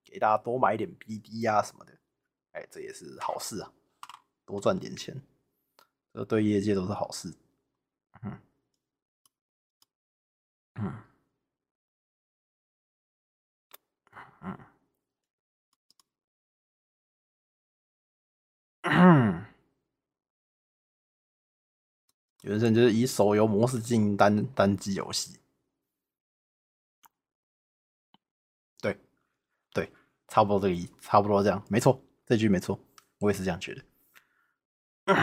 [0.05, 1.93] 给大家多买点 BD 啊什么的，
[2.53, 3.73] 哎，这也是好事啊，
[4.45, 5.19] 多赚点钱，
[6.13, 7.33] 这对业界都是好事。
[8.23, 8.39] 嗯
[10.75, 10.93] 嗯
[14.43, 14.59] 嗯
[18.83, 19.56] 嗯。
[22.47, 25.39] 原神就是以手游模式经营单单机游戏，
[28.81, 28.97] 对，
[29.73, 29.91] 对，
[30.29, 32.79] 差不多这个意，差不多这样，没错，这句没错，
[33.19, 33.83] 我也是这样觉得。
[35.07, 35.17] 嗯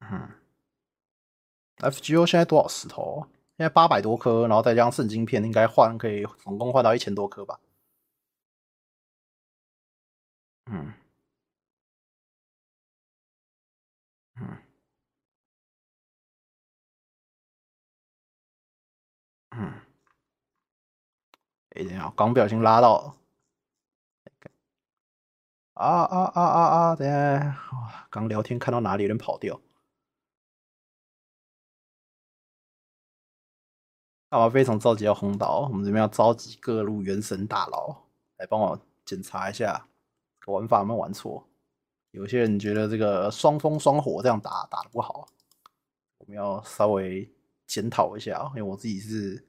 [0.00, 0.30] 嗯
[1.78, 3.26] ，FGO 现在多少石头？
[3.56, 7.58] 现在八百多颗，然后再加上圣晶片，应该换可以总共换到一千多颗吧？
[10.66, 10.92] 嗯，
[19.60, 19.72] 嗯，
[21.70, 23.16] 哎，等下，刚不小心拉到，
[25.74, 26.96] 啊啊啊啊啊！
[26.96, 29.60] 等下，刚聊天看到哪里有人跑掉，
[34.30, 35.68] 干嘛非常着急要轰倒？
[35.68, 38.04] 我们这边要召集各路原神大佬
[38.36, 39.88] 来帮我检查一下，
[40.46, 41.48] 玩法有没有玩错。
[42.12, 45.26] 有些人觉得这个双风双火这样打打得不好，
[46.18, 47.28] 我们要稍微
[47.66, 48.44] 检讨一下。
[48.50, 49.47] 因为我自己是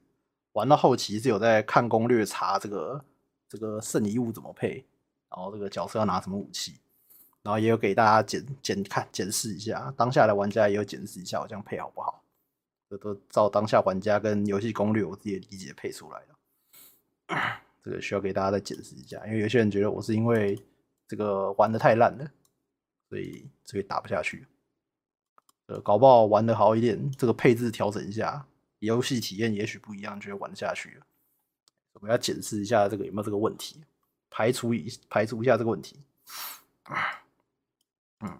[0.52, 3.04] 玩到后期是有在看攻略，查这个
[3.48, 4.84] 这个圣遗物怎么配，
[5.28, 6.80] 然后这个角色要拿什么武器，
[7.42, 9.92] 然后也有给大家检检看检视一下。
[9.96, 12.22] 当下的玩家也有检视一下我这样配好不好，
[12.88, 17.36] 这都照当下玩家跟游戏攻略我自己的理解配出来的。
[17.82, 20.60] 这个需要给大家再检视一下，因为有些人觉得我是因为
[21.08, 22.30] 这个玩的太烂了。
[23.08, 24.46] 所以这个打不下去，
[25.66, 28.46] 呃，搞不好玩的好一点，这个配置调整一下，
[28.80, 31.06] 游戏体验也许不一样，就会玩得下去了。
[31.92, 33.82] 我们要检视一下这个有没有这个问题，
[34.30, 36.02] 排除一排除一下这个问题。
[38.20, 38.38] 嗯，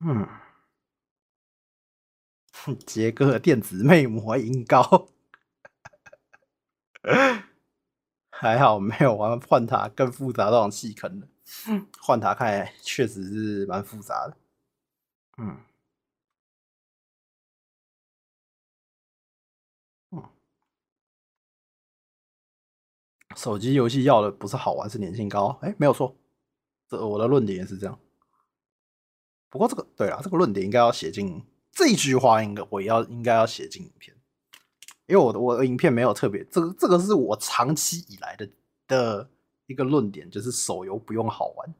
[0.00, 0.28] 嗯，
[2.86, 5.08] 杰哥电子魅魔音高，
[8.30, 11.28] 还好没有玩幻塔更复杂这种弃坑的。
[12.00, 14.36] 幻塔看来确实是蛮复杂的。
[15.38, 15.64] 嗯。
[23.38, 25.56] 手机游戏要的不是好玩，是粘性高。
[25.62, 26.16] 哎、没有错，
[26.88, 27.96] 这我的论点也是这样。
[29.48, 34.14] 不过这个对啊，这个论点应该要写进这句话，应该我要应该要写进影片，
[35.06, 38.50] 因为我的我的影片没有特别，这个这个是我长期以来的
[38.88, 39.30] 的
[39.66, 41.74] 一个论点，就是手游不用好玩。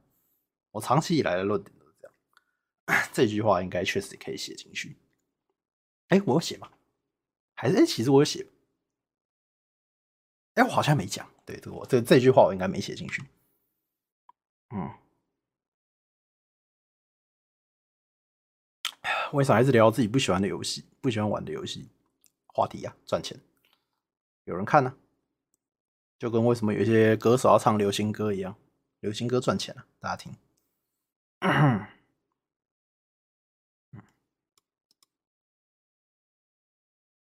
[0.71, 3.03] 我长期以来的论点都是这样。
[3.11, 4.95] 这句话应该确实可以写进去。
[6.07, 6.69] 哎、我有写吗？
[7.53, 8.47] 还是哎、其实我有写。
[10.53, 11.29] 哎、我好像没讲。
[11.49, 13.23] 对，这我这这句话我应该没写进去。
[14.69, 14.93] 嗯，
[19.33, 21.89] 为啥还是聊自己不喜欢的游戏、不喜欢玩的游戏
[22.45, 22.95] 话题呀？
[23.03, 23.39] 赚钱，
[24.43, 24.93] 有人看呢、啊，
[26.19, 28.55] 就跟为什么有些歌手要唱流行歌一样，
[28.99, 30.35] 流行歌赚钱了、啊，大家听。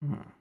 [0.01, 0.34] 嗯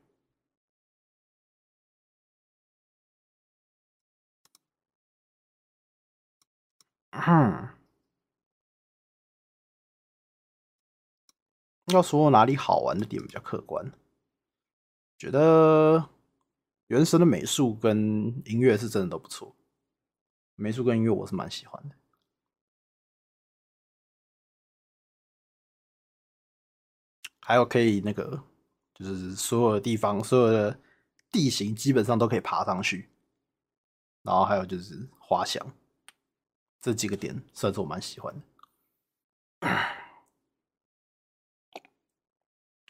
[7.15, 7.69] 嗯。
[11.89, 13.93] 要说哪里好玩的点比较客观，
[15.19, 16.09] 觉得
[16.87, 19.55] 原神的美术跟音乐是真的都不错，
[20.57, 21.95] 美术跟音乐我是蛮喜欢的，
[27.41, 28.43] 还有可以那个
[28.95, 30.81] 就是所有的地方，所有的
[31.31, 33.11] 地形基本上都可以爬上去，
[34.23, 35.65] 然后还有就是滑翔。
[36.85, 38.35] 这几个点算是我蛮喜欢
[39.61, 39.69] 的，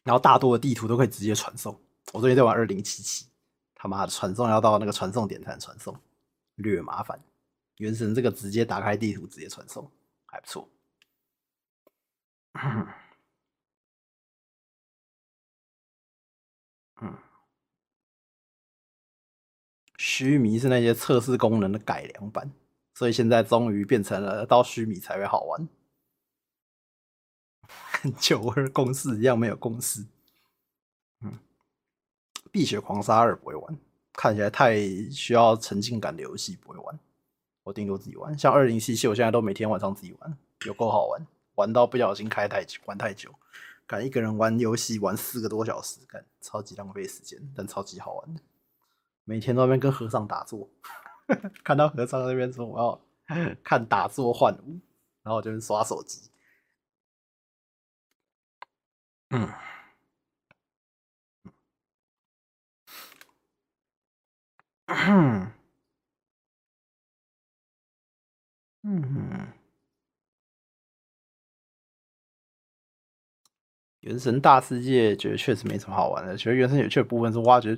[0.03, 1.81] 然后大多的地图都可以直接传送。
[2.13, 3.29] 我最近在玩二零七七，
[3.73, 5.97] 他妈的传送要到那个传送点才能传送，
[6.57, 7.23] 略麻烦。
[7.77, 9.89] 原神这个直接打开地图直接传送
[10.27, 10.69] 还不错。
[12.55, 12.89] 嗯，
[19.99, 22.51] 须弥是那些测试功能的改良版。
[22.95, 25.69] 所以现在终于变成了到须弥才会好玩，
[28.01, 30.07] 跟九二共识一样没有共识。
[31.21, 31.39] 嗯，
[32.53, 33.77] 碧血狂杀二不会玩，
[34.13, 34.77] 看起来太
[35.11, 36.99] 需要沉浸感的游戏不会玩，
[37.65, 38.39] 我顶多自己玩。
[38.39, 41.27] 像二零七七，我现在都每天晚上自己玩，有够好玩，
[41.57, 43.35] 玩到不小心开太久，玩太久，
[43.89, 48.41] 敢一个人玩游戏玩四个多小时，干超级浪费时间，但超级好玩的，
[49.25, 50.71] 每天都在那边跟和尚打坐。
[51.65, 53.01] 看到和尚那边说我要
[53.63, 54.81] 看打坐换舞，
[55.23, 56.31] 然后我就刷手机。
[59.31, 59.49] 嗯，
[64.87, 65.53] 嗯，
[68.83, 69.53] 嗯，
[74.01, 77.77] 原神大世界觉得确实没什么好玩的，觉得原神有趣的部分是挖掘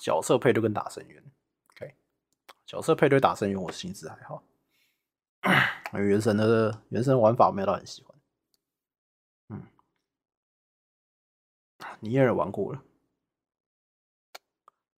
[0.00, 1.29] 角色配对跟打神渊。
[2.70, 4.44] 角色配对打神渊，我心思还好。
[5.98, 8.16] 原神的原神玩法我没有到很喜欢。
[9.48, 9.66] 嗯，
[11.98, 12.80] 尼尔玩过了，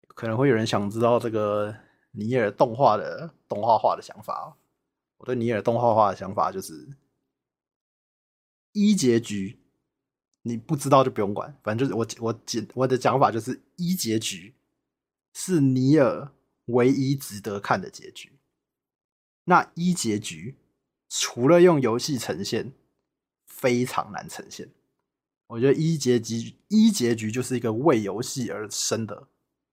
[0.08, 1.72] 可能会有人想知道这个
[2.10, 4.56] 尼尔动画的动画化的想法。
[5.18, 6.96] 我对尼尔动画化的想法就是，
[8.72, 9.60] 一结局
[10.42, 14.56] 你不知道就不用管，反正就是我我简我的讲法就是一结局
[15.32, 16.32] 是尼尔。
[16.72, 18.32] 唯一值得看的结局，
[19.44, 20.56] 那一结局
[21.08, 22.72] 除了用游戏呈现，
[23.46, 24.70] 非常难呈现。
[25.48, 29.28] 我觉得一结局一结局就是一个为游戏而生的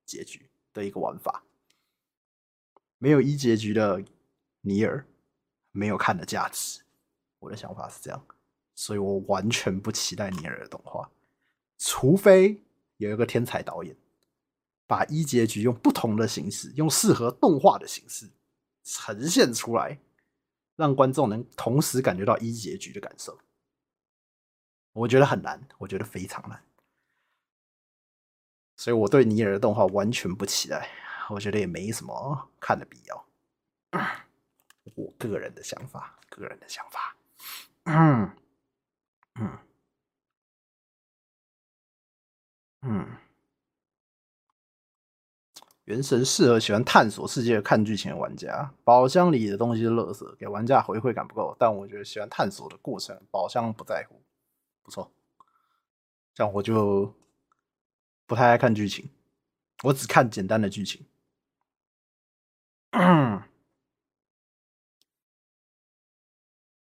[0.06, 1.44] 结局的一个玩法。
[2.98, 4.04] 没有一结局的
[4.62, 5.06] 尼尔，
[5.72, 6.82] 没有看的价值。
[7.40, 8.26] 我的想法是这样，
[8.74, 11.12] 所以我完全不期待尼尔的动画，
[11.78, 12.60] 除非
[12.98, 13.96] 有一个天才导演。
[14.88, 18.32] 把一结局用不同的形式，用适合动画的形式
[18.84, 20.00] 呈现出来，
[20.78, 23.38] 让观众能同时感觉到一结局的感受。
[24.94, 26.64] 我觉得很难，我觉得非常难，
[28.78, 30.90] 所以我对尼尔的动画完全不期待，
[31.30, 33.28] 我觉得也没什么看的必要。
[34.96, 37.16] 我个人的想法，个人的想法，
[37.84, 38.36] 嗯
[39.36, 39.60] 嗯
[42.82, 43.27] 嗯。
[45.88, 48.74] 原神适合喜欢探索世界、看剧情的玩家。
[48.84, 51.56] 宝箱里的东西是垃圾，给玩家回馈感不够。
[51.58, 54.22] 但我觉得喜欢探索的过程，宝箱不在乎。
[54.84, 55.10] 不错，
[56.34, 57.16] 这样我就
[58.26, 59.10] 不太爱看剧情，
[59.84, 61.06] 我只看简单的剧情。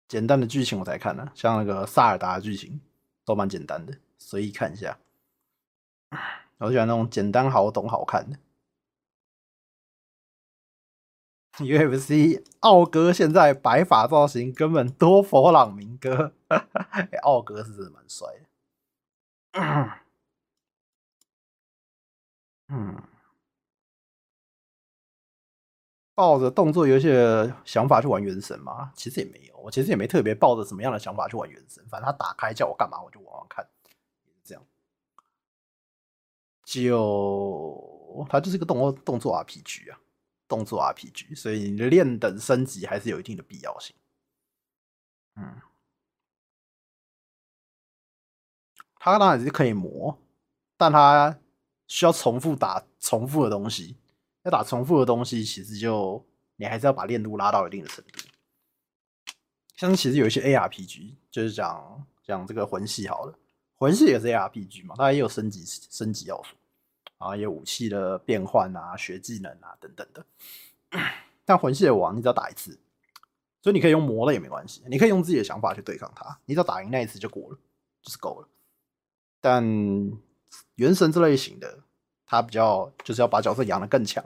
[0.07, 2.79] 简单的剧情我才看呢、像那个萨尔达剧情
[3.25, 4.99] 都蛮简单的，随意看一下。
[6.59, 8.39] 我喜欢那种简单好懂好看的。
[11.59, 18.47] UFC 奥哥现在白发造型根本多佛朗明哥，哎， 奥哥是真的蛮帅的。
[22.69, 23.03] 嗯，
[26.15, 28.93] 抱着动作游戏的想法去玩原神吗？
[28.97, 33.69] 其实也没有，我其实也没特别抱着什么样的想法去玩原神，反正他打开叫我干嘛我就玩玩看，
[34.43, 34.65] 这样。
[36.65, 39.99] 就它就是个动作动作 RPG 啊。
[40.53, 43.97] 动作 RPG，所以你的练等升级还是有一定的必要性。
[45.37, 45.63] 嗯，
[48.97, 50.19] 它当然是可以磨，
[50.77, 51.39] 但它
[51.87, 53.97] 需要重复打重复的东西。
[54.43, 56.23] 要打重复的东西，其实就
[56.57, 58.29] 你还是要把练度拉到一定的程度。
[59.75, 63.39] 像其实有一些 ARPG，就是讲讲这个魂系好了，
[63.75, 66.55] 魂系也是 ARPG 嘛，它也有升级升级要素。
[67.23, 70.27] 啊，有武器的变换啊，学技能啊，等等的。
[71.45, 72.79] 但魂系的王，你只要打一次，
[73.63, 77.59] 所以你可以用魔了也没关系，你可以用自己的想法去对抗他，你只要打赢那一次就过了，
[78.03, 78.49] 就是够了。
[79.41, 79.65] 但
[80.77, 81.81] 原神这类型的，
[82.27, 84.25] 它比较就是要把角色养得更强，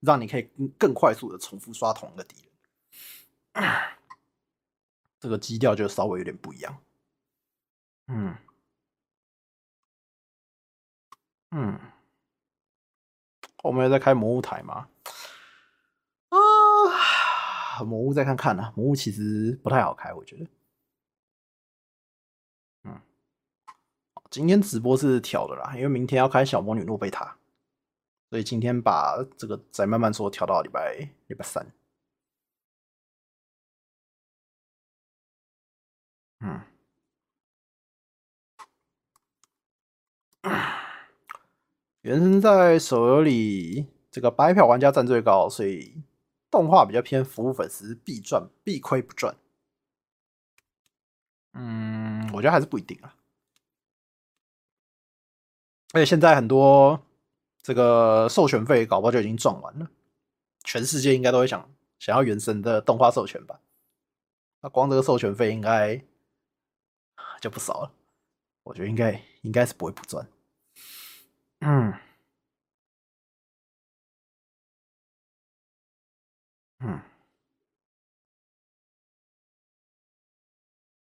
[0.00, 2.36] 让你可以更快速的重复刷同一个敌
[3.54, 3.64] 人。
[5.20, 6.78] 这个基调就稍微有点不一样。
[8.06, 8.36] 嗯，
[11.50, 11.78] 嗯。
[13.64, 14.88] 我们有在开魔物台吗？
[16.28, 18.72] 啊， 魔物再看看呢。
[18.76, 20.46] 魔物其实不太好开，我觉得。
[22.84, 23.00] 嗯，
[24.30, 27.38] 今天直播是调的啦，因为明天要开小魔女诺贝塔，
[28.28, 31.66] 所以今天把这个再慢慢说调到礼拜礼拜三。
[36.40, 36.60] 嗯。
[42.04, 46.02] 原神在手游里，这个白嫖玩家占最高，所以
[46.50, 49.34] 动画比较偏服务粉丝，必赚必亏不赚。
[51.54, 53.16] 嗯，我觉得还是不一定啊。
[55.94, 57.00] 而且现在很多
[57.62, 59.90] 这个授权费搞不好就已经赚完了，
[60.62, 63.58] 全世界应该都会想想要原神的动画授权吧？
[64.60, 66.04] 那光这个授权费应该
[67.40, 67.92] 就不少了，
[68.64, 70.28] 我觉得应该应该是不会不赚。
[71.64, 71.94] 嗯，
[76.80, 77.00] 嗯，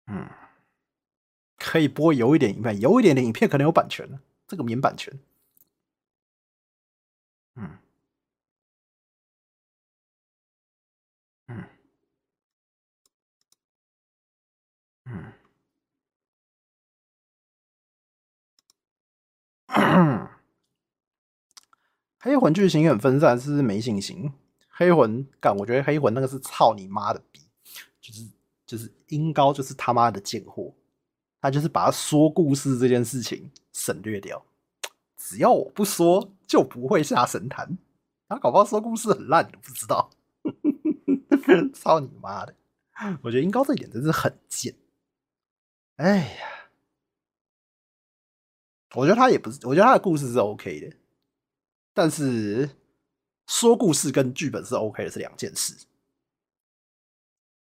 [0.06, 0.28] 嗯，
[1.58, 4.06] 可以播有一点影片，有一点点影片可能有版权，
[4.46, 5.12] 这个免版权。
[7.56, 7.82] 嗯，
[11.48, 11.64] 嗯，
[15.06, 15.32] 嗯。
[22.24, 24.32] 黑魂剧情很分散，是没信心？
[24.68, 27.40] 黑魂干，我觉得黑魂那个是操你妈的逼，
[28.00, 28.28] 就是
[28.64, 30.72] 就是音高就是他妈的贱货，
[31.40, 34.46] 他就是把他说故事这件事情省略掉，
[35.16, 37.76] 只要我不说就不会下神坛，
[38.28, 40.08] 他搞不好说故事很烂，你不知道，
[41.74, 42.54] 操你妈的！
[43.22, 44.76] 我觉得音高这一点真是很贱。
[45.96, 46.70] 哎呀，
[48.94, 50.96] 我觉得他也不是，我觉得他的故事是 OK 的。
[51.94, 52.70] 但是
[53.46, 55.86] 说故事跟剧本是 OK 的，是两件事。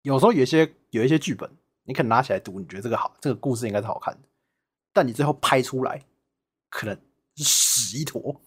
[0.01, 1.49] 有时候有些有一些剧本，
[1.84, 4.28] 你可能拿起来读，你觉得这个好，这个故事应该是好看的，
[4.91, 6.05] 但你最后拍出来
[6.69, 6.95] 可能
[7.36, 8.41] 是屎一坨。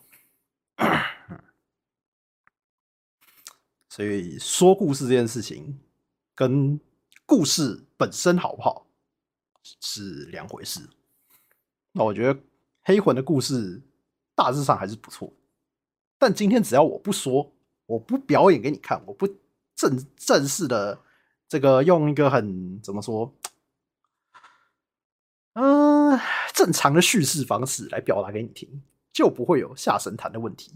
[3.88, 5.80] 所以说故事这件事情
[6.34, 6.78] 跟
[7.24, 8.86] 故事本身好不好
[9.80, 10.88] 是两回事。
[11.92, 12.38] 那我觉得
[12.82, 13.82] 黑魂的故事
[14.34, 15.32] 大致上还是不错。
[16.18, 17.52] 但今天只要我不说，
[17.86, 19.26] 我不表演给你看，我不
[19.74, 21.00] 正正式的
[21.48, 23.32] 这个用一个很怎么说，
[25.54, 26.18] 嗯、
[26.54, 30.72] 正常的叙事方式来表达给你听，就不会有下神坛的问题。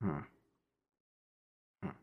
[0.00, 0.22] 嗯，
[1.82, 1.94] 嗯，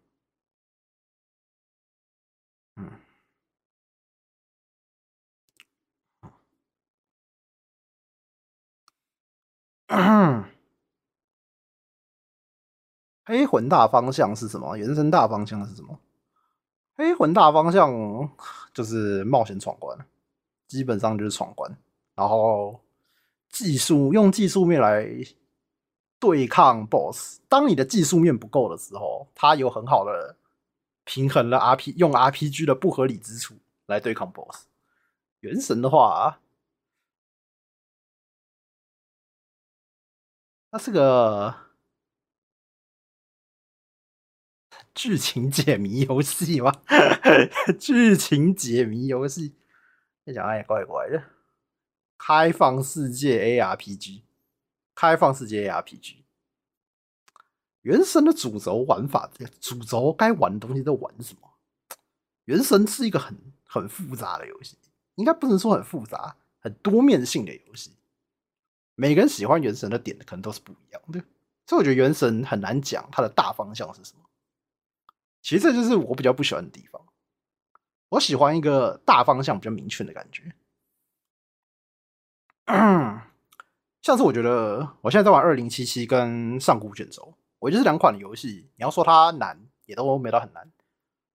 [9.89, 10.45] 嗯。
[13.29, 14.75] 黑魂大方向是什么？
[14.75, 15.99] 原神大方向是什么？
[16.95, 17.93] 黑魂大方向
[18.73, 19.95] 就是冒险闯关，
[20.67, 21.77] 基本上就是闯关。
[22.15, 22.81] 然后
[23.49, 25.07] 技术用技术面来
[26.19, 27.41] 对抗 BOSS。
[27.47, 30.35] 当你的技术面不够的时候，它有很好的
[31.03, 33.53] 平衡了 RP 用 RPG 的不合理之处
[33.85, 34.63] 来对抗 BOSS。
[35.41, 36.39] 原神的话，
[40.71, 41.68] 它是个
[44.99, 46.73] 剧情解谜游戏吗？
[47.79, 49.55] 剧情解谜游戏，
[50.25, 51.23] 这讲也怪怪的。
[52.17, 54.23] 开放世界 ARPG，
[54.93, 56.17] 开放世界 ARPG，
[57.83, 59.31] 原神的主轴玩法，
[59.61, 61.49] 主轴该玩的东西都玩什么？
[62.43, 63.33] 原神是一个很
[63.63, 64.75] 很复杂的游戏，
[65.15, 67.93] 应该不能说很复杂，很多面性的游戏。
[68.95, 71.23] 每个人喜欢原神的点可能都是不一样的，
[71.65, 74.28] 所以我觉得原神很难讲它的大方向是什么。
[75.49, 77.01] 其实这就是我比较不喜欢的地方。
[78.09, 80.43] 我喜欢一个大方向比较明确的感觉。
[82.65, 83.19] 嗯，
[84.03, 90.71] 像是我觉得我现在在玩二零七七跟上古卷轴，我觉得这两款游戏，你要说它难，也都没到很难。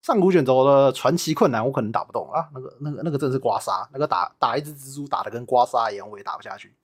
[0.03, 6.75] 上古卷轴的传奇困难，我可能打不动啊，那个、那个、那个真是刮痧，那个打打一只蜘蛛打得跟刮痧一样，我也打不下去。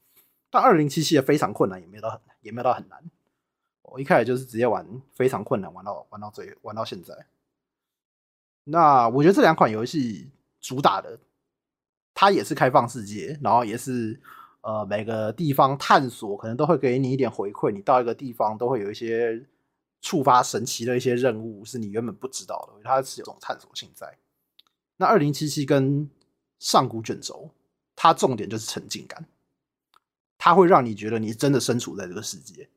[0.49, 3.03] 但二零七七也非常困难，也没有到很难，也没有到很难。
[3.91, 7.13] 我一开始就是直接玩非常困难，玩到玩到最玩到现在。
[8.63, 10.29] 那我觉得这两款游戏
[10.59, 11.19] 主打的，
[12.13, 14.19] 它也是开放世界，然后也是
[14.61, 19.45] 呃每个地方探索可能都会给你一点回馈，你到一个地方都会有一些
[20.01, 24.17] 触发神奇的一些任务，是你原本不知道的，它是有种探索性在。
[24.97, 26.09] 那二零七七跟
[26.59, 27.49] 上古卷轴，
[27.95, 29.25] 它重点就是沉浸感。
[30.41, 32.69] 它会让你觉得你真的身处在这个世界，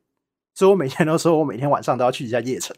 [0.55, 2.77] 所以我每天都说，我每天晚上都要去一下夜城，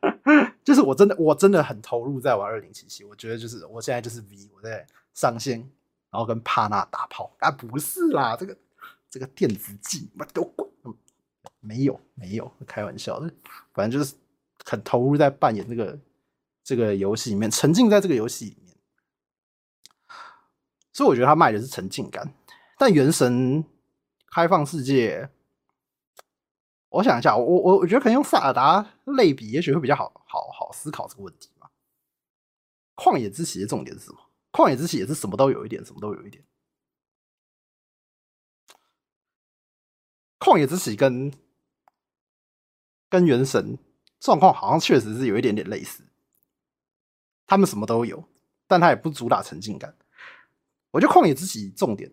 [0.64, 3.04] 就是我真的我真的很投入在玩二零七七。
[3.04, 5.58] 我觉得就是我现在就是 V，我在上线，
[6.10, 8.56] 然后跟帕纳打炮啊，不是啦，这个
[9.10, 10.68] 这个电子技都滚，
[11.60, 13.30] 没有没有，开玩笑的，
[13.72, 14.14] 反正就是
[14.64, 15.98] 很投入在扮演这个
[16.62, 18.74] 这个游戏里面，沉浸在这个游戏里面，
[20.92, 22.32] 所以我觉得他卖的是沉浸感，
[22.78, 23.64] 但原神。
[24.34, 25.30] 开放世界，
[26.94, 31.68] 我想一下，我我我觉得可能用萨尔达类比，也许会比较好好好思考这个问题嘛。
[32.94, 34.18] 旷野之息的重点是什么？
[34.52, 36.44] 旷野之息也是什么都有一点，什么都有一点。
[40.38, 41.32] 旷野之息跟
[43.08, 43.76] 跟原神
[44.20, 46.04] 状况好像确实是有一点点类似，
[47.46, 48.22] 他们什么都有，
[48.68, 49.96] 但他也不主打沉浸感。
[50.92, 52.12] 我觉得旷野之息重点。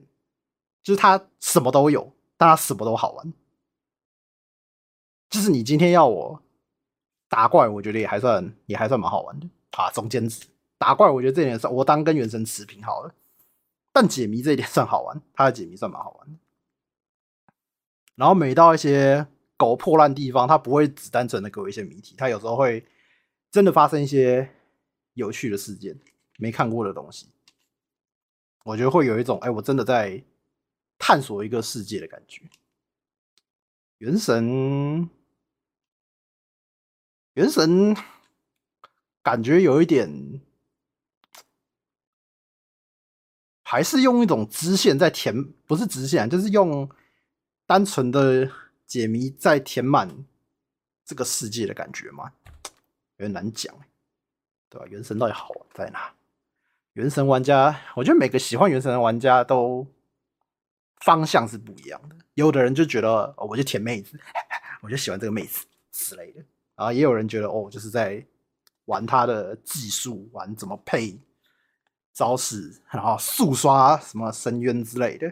[0.82, 3.34] 就是它什么都有，但它什么都好玩。
[5.32, 6.40] 就是你今天要我
[7.28, 9.90] 打怪，我觉得也还算也还算蛮好玩的啊。
[9.90, 10.46] 中间值
[10.78, 13.16] 打怪，我觉得这点算我当跟原神持平好了。
[13.92, 16.38] 但解谜这一点算好玩，它的解谜算蛮好玩的。
[18.16, 19.26] 然后每到一些
[19.58, 22.86] 狗破烂地方，它不会只单纯的给我一些谜题，它有时候会
[23.50, 24.48] 真的发生一些
[25.14, 26.00] 有趣的事件，
[26.38, 27.28] 没看过的东西。
[28.64, 30.24] 我觉得会有一种哎、我真的在。
[31.04, 32.44] 探索一个世界的感觉，
[33.98, 35.10] 原神，
[37.34, 37.96] 原神
[39.22, 40.42] 感觉有一点，
[43.64, 46.90] 还是用一种支线在填，不是支线，就是用
[47.66, 48.52] 单纯的
[48.86, 50.26] 解谜在填满
[51.06, 52.34] 这个世界的感觉嘛，
[53.18, 53.74] 有点难讲，
[54.70, 54.86] 对吧？
[54.90, 56.14] 原神到底好玩在哪？
[56.94, 59.88] 原神玩家，我觉得每个喜欢原神的玩家都。
[61.04, 64.20] 方向是不一样的，有的人就觉得，我就舔妹子，
[64.84, 66.46] 我就喜欢这个妹子之类的，
[66.82, 68.26] 然后也有人觉得哦，就是在
[68.86, 71.22] 玩他的技术，玩怎么配
[72.12, 75.32] 招式，然后速刷什么深渊之类的。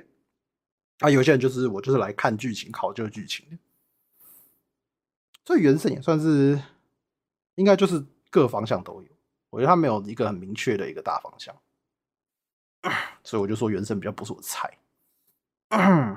[0.99, 3.57] 啊，有些人就是我就是来看剧情，考究剧情的。
[5.43, 6.61] 所以原神也算是，
[7.55, 9.09] 应该就是各方向都有。
[9.49, 11.59] 我觉得他没有一个很明确的一个大方向，
[13.23, 14.77] 所以我就说原神比较不是我的菜。
[15.69, 16.15] 嗯，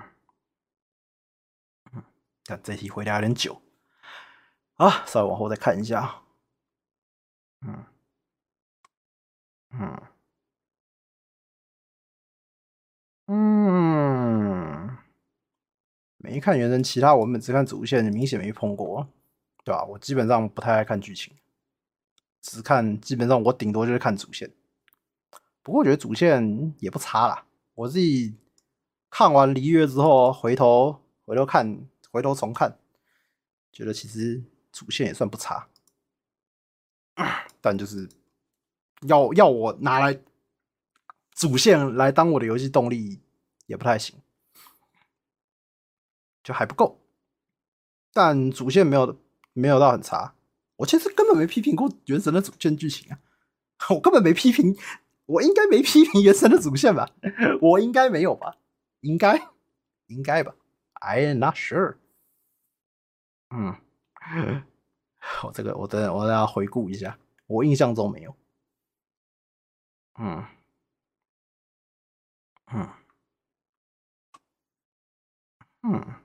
[2.45, 3.59] 看这题回答有点久，
[4.77, 6.23] 啊，稍微往后再看一下。
[7.61, 7.85] 嗯，
[9.71, 10.03] 嗯，
[13.27, 14.99] 嗯，
[16.17, 19.09] 没看原神，其他我们只看主线，明显没碰过，
[19.65, 19.85] 对吧？
[19.85, 21.37] 我基本上不太爱看剧情，
[22.41, 24.53] 只看基本上我顶多就是看主线。
[25.63, 28.37] 不过我觉得主线也不差啦，我自己。
[29.15, 32.79] 看完《璃月》之后，回头回头看，回头重看，
[33.71, 34.43] 觉得其实
[34.73, 35.69] 主线也算不差，
[37.61, 38.09] 但就是
[39.03, 40.19] 要要我拿来
[41.33, 43.21] 主线来当我的游戏动力，
[43.67, 44.19] 也不太行。
[46.43, 46.99] 就还不够。
[48.13, 49.17] 但主线没有
[49.53, 50.35] 没有到很差，
[50.77, 53.19] 我其实根本没批评过原神的主线剧情啊，
[53.95, 54.77] 我根本没批评，
[55.27, 57.11] 我应该没批评原神的主线吧？
[57.61, 58.57] 我应该没有吧？
[59.01, 59.49] 应该
[60.07, 60.55] 应该吧
[60.95, 61.97] ？I am not sure。
[63.51, 63.77] 嗯，
[65.45, 68.35] 我这个我等我等下回顾一下，我印象中没有。
[70.19, 70.63] 嗯
[72.67, 73.03] 嗯
[75.83, 76.23] 嗯。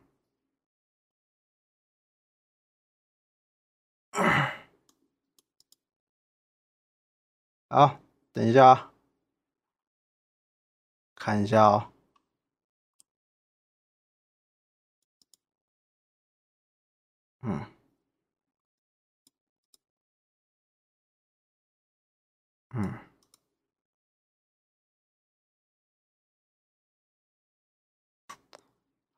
[7.69, 7.99] 好，
[8.33, 8.91] 等一下，
[11.15, 11.91] 看一下哦。
[17.41, 17.65] 嗯，
[22.79, 22.93] 嗯，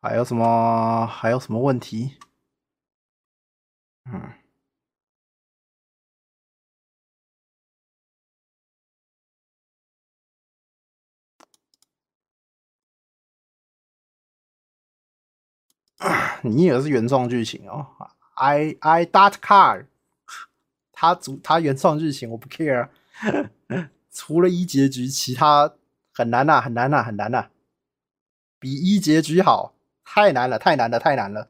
[0.01, 1.05] 还有什么？
[1.05, 2.17] 还有什么问题？
[4.05, 4.33] 嗯。
[16.43, 17.85] 你以为是原创剧情哦
[18.35, 19.87] ？I I dot car，
[20.93, 22.89] 他主他原创剧情我不 care，
[24.11, 25.73] 除了一结局，其他
[26.13, 27.49] 很难呐，很难呐，很难呐，
[28.59, 31.49] 比一结局好，太难了，太难了，太难了。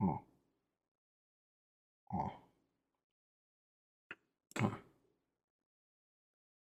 [0.00, 0.18] 哦，
[2.10, 2.30] 哦，
[4.60, 4.70] 嗯，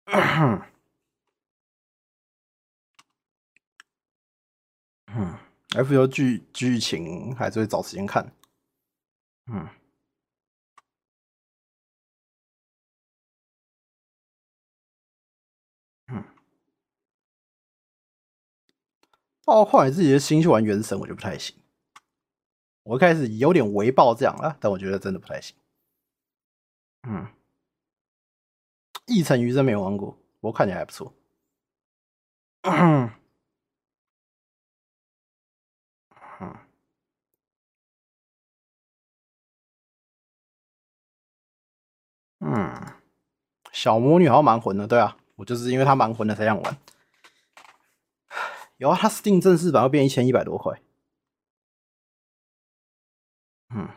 [0.08, 0.62] 嗯。
[5.76, 8.26] F 游剧剧情还是会找时间看，
[9.48, 9.79] 嗯，嗯，
[19.50, 21.56] 包括你自己的心去玩原神，我就不太行。
[22.84, 25.56] 我一开始有点微爆这样了，但我觉得真的不太行。
[27.08, 27.28] 嗯，
[29.08, 31.12] 异尘余生没玩过，我看起来还不错。
[32.62, 33.10] 嗯
[42.42, 42.94] 嗯，
[43.72, 46.78] 小魔女好像蛮魂的，对啊，我就是因为她蛮魂的才想玩。
[48.80, 50.82] 有啊，它 Steam 正式版会变一千一百多块。
[53.76, 53.90] 嗯，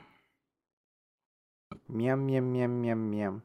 [1.87, 3.41] 喵喵喵喵喵。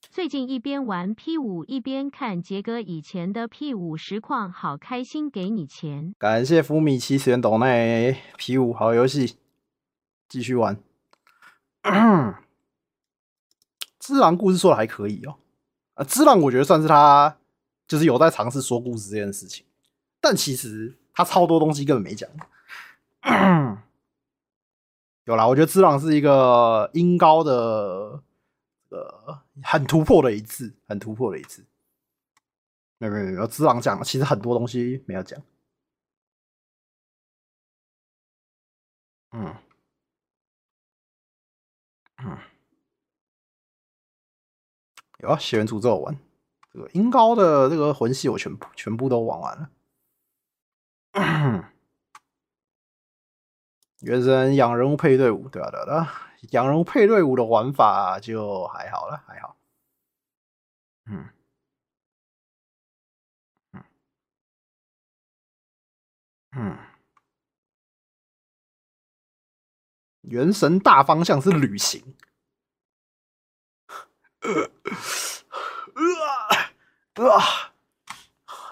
[0.00, 6.14] 最近一边玩 P 五一边看杰哥以前的 P 五实况，好开心，给你钱。
[6.18, 9.36] 感谢福米七十元斗内 P 五好游戏，
[10.26, 10.82] 继续玩。
[14.00, 15.36] 之狼故事说的还可以哦，
[15.94, 17.38] 啊，之狼我觉得算是他
[17.86, 19.66] 就是有在尝试说故事这件事情，
[20.20, 22.28] 但其实他超多东西根本没讲。
[25.24, 28.22] 有啦，我觉得之朗是一个音高的。
[28.90, 31.64] 呃，很突破的一次，很突破的一次。
[32.98, 35.40] 没有没有没有，之朗讲，其实很多东西没有讲。
[39.30, 39.54] 嗯
[42.18, 42.36] 嗯，
[45.20, 46.18] 有啊，血缘诅咒玩
[46.72, 49.70] 这个音高的这个魂系，我全部全部都玩完了。
[54.00, 56.10] 原神养人物配队伍，对啊对啊。
[56.52, 59.54] 养人物配队伍的玩法就还好了，还好。
[61.06, 61.30] 嗯，
[63.74, 63.82] 嗯，
[66.52, 66.90] 嗯。
[70.24, 72.14] 原神大方向是旅行。
[74.42, 74.52] 呃，
[75.94, 77.69] 呃，呃，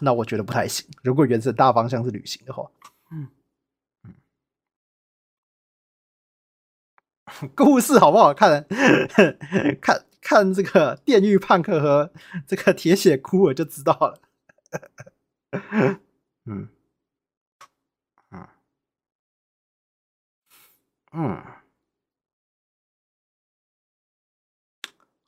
[0.00, 0.86] 那我觉得不太行。
[1.02, 2.70] 如果原神大方向是旅行的话，
[3.10, 3.28] 嗯。
[7.54, 8.66] 故事好不好看？
[9.82, 12.10] 看看这个电狱叛客和
[12.46, 14.20] 这个铁血骷髅就知道了。
[16.46, 16.68] 嗯
[18.30, 18.48] 嗯
[21.12, 21.42] 嗯，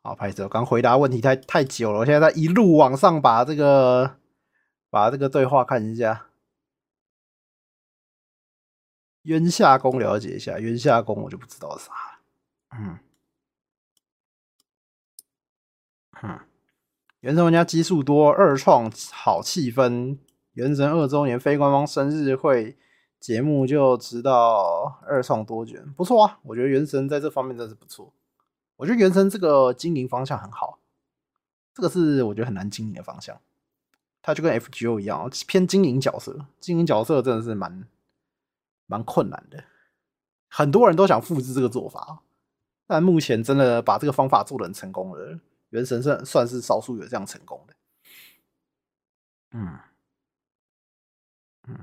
[0.02, 0.48] 好，拍子，我。
[0.48, 4.19] 刚回答问题太太久了，我现在在一路往上把这个
[4.90, 6.26] 把这个对话看一下。
[9.22, 12.20] 渊下宫了解一下，渊下宫我就不知道啥了。
[12.78, 12.98] 嗯，
[16.22, 16.40] 嗯，
[17.20, 20.18] 原神玩家基数多，二创好气氛。
[20.52, 22.78] 原神二周年非官方生日会
[23.20, 26.40] 节目就知道二创多卷，不错啊。
[26.42, 28.12] 我觉得原神在这方面真是不错。
[28.76, 30.78] 我觉得原神这个经营方向很好，
[31.74, 33.38] 这个是我觉得很难经营的方向。
[34.22, 37.86] 他就跟 FGO 一样，偏经营角色，经营角色真的是蛮。
[38.86, 39.62] 蛮困难的。
[40.48, 42.22] 很多人都想复制这个做法，
[42.88, 47.74] 但目前真的把这个方法做得很成功的，原神算算是少数有这样成功的。
[49.52, 49.78] 嗯，
[51.68, 51.76] 嗯，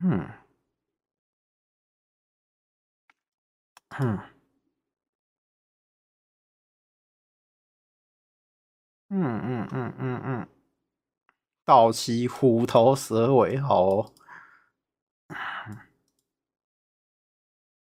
[0.00, 0.30] 嗯，
[4.00, 4.41] 嗯。
[9.14, 10.48] 嗯嗯嗯嗯嗯，
[11.66, 14.12] 到期虎头蛇尾，好、哦。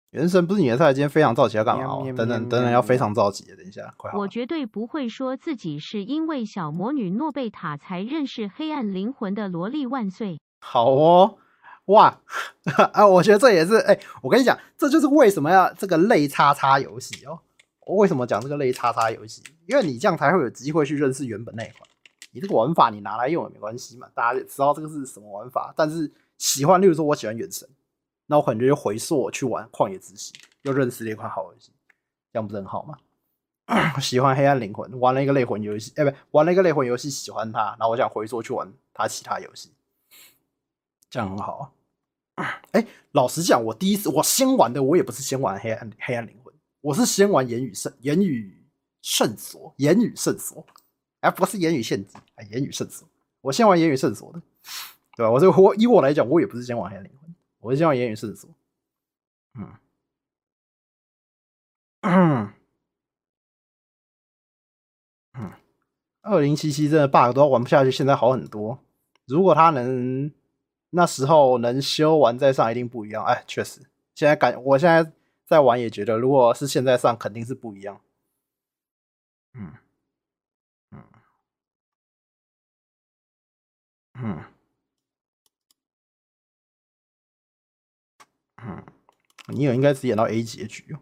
[0.09, 2.03] 原神不是你的菜，今天非常着急要干嘛？
[2.03, 3.45] 等等等等，要非常着急。
[3.55, 4.11] 等一下，快！
[4.13, 10.39] 我绝对不会说自己是因为小魔女诺贝塔才认识黑暗灵魂的萝莉万岁。
[10.61, 11.37] 好哦，
[11.85, 12.21] 哇
[12.91, 13.05] 啊！
[13.05, 17.41] 我觉得这也是哎、欸，我跟你讲，这就是为什么要这个类叉叉游戏哦。
[17.85, 19.43] 我为什么讲这个类叉叉游戏？
[19.67, 21.81] 因为你这样才会有机会去认识原本那一款。
[22.31, 25.73] 你这个玩法你拿来用也没关系嘛，大家也知道这个是什么玩法。
[25.75, 27.67] 但是喜欢，例如说我喜欢原神，
[28.27, 31.71] 那我可能就回溯去玩旷野之息，又认识了一款好游戏，
[32.31, 32.97] 这样不是很好吗？
[33.99, 39.71] 喜欢黑暗灵魂，玩了一个类魂游戏，哎，不，玩了一个类魂游戏，喜欢它，然后我想回溯去玩它其他游戏，
[41.09, 41.73] 这样很好
[42.35, 42.61] 啊。
[42.71, 46.48] 哎，老实讲，我第一次我先玩的，我也不是先玩黑暗黑暗灵魂。
[46.81, 48.65] 我是先玩言语圣言语
[49.01, 50.65] 圣所，言语圣所，
[51.19, 53.07] 哎，不是言语限制，哎，言语圣所，
[53.41, 54.41] 我先玩言语圣所的，
[55.17, 55.31] 对吧？
[55.31, 58.49] 我这我以我来讲，我也不是先玩黑暗灵魂，我是先玩言语圣所，
[59.55, 59.73] 嗯，
[62.01, 62.53] 嗯，
[65.33, 65.51] 嗯，
[66.21, 68.79] 二零七七真的 bug 都玩不下去，现在好很多。
[69.25, 70.31] 如果他能
[70.91, 73.25] 那时候能修完再上，一定不一样。
[73.25, 73.81] 哎，确实，
[74.15, 75.11] 现在感我现在。
[75.49, 77.99] 再玩也觉得，如果是现在上，肯定是不一样。
[79.53, 79.73] 嗯
[80.91, 81.03] 嗯
[84.13, 84.43] 嗯
[88.61, 88.85] 嗯，
[89.47, 90.95] 你也应该只演到 A 结局。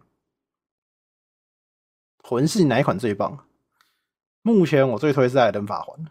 [2.23, 3.49] 魂系哪一款最棒？
[4.43, 6.05] 目前我最推是艾登法环。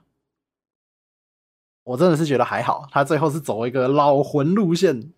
[1.84, 5.14] 我真的是觉得还好，他最后是走一个老魂路线。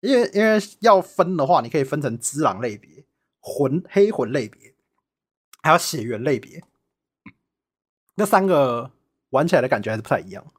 [0.00, 3.04] 因为因为要分的话，你可以分成只狼类别、
[3.38, 4.74] 魂黑魂类别，
[5.62, 6.62] 还有血缘类别。
[8.14, 8.90] 那三个
[9.30, 10.52] 玩起来的感觉还是不太一样。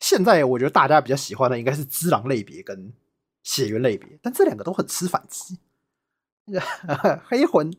[0.00, 2.92] 现在我觉得大家比较喜欢的应该是只狼类别跟
[3.42, 5.58] 血缘类别，但这两个都很吃反击。
[7.24, 7.72] 黑魂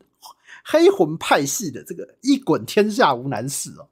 [0.64, 3.89] 黑魂派系的这个一滚天下无难事哦，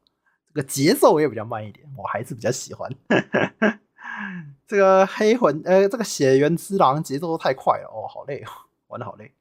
[0.47, 2.89] 这个节奏也比较慢一点，我还是比较喜欢。
[4.71, 8.47] 这个黑魂，呃，这个血缘之狼节奏都太快了哦，好累哦，
[8.87, 9.33] 玩的好累。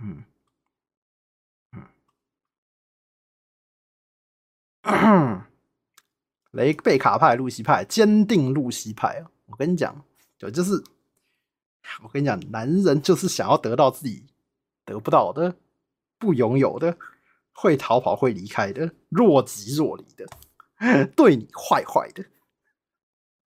[0.00, 0.22] 嗯
[4.82, 5.40] 嗯，
[6.52, 9.30] 雷贝卡派、露西派，坚定露西派哦。
[9.46, 10.04] 我跟你讲，
[10.36, 10.84] 就就是，
[12.02, 14.26] 我跟你讲，男人就是想要得到自己
[14.84, 15.56] 得不到的、
[16.18, 16.98] 不拥有的、
[17.54, 20.26] 会逃跑、会离开的、若即若离的、
[21.16, 22.22] 对你坏坏的。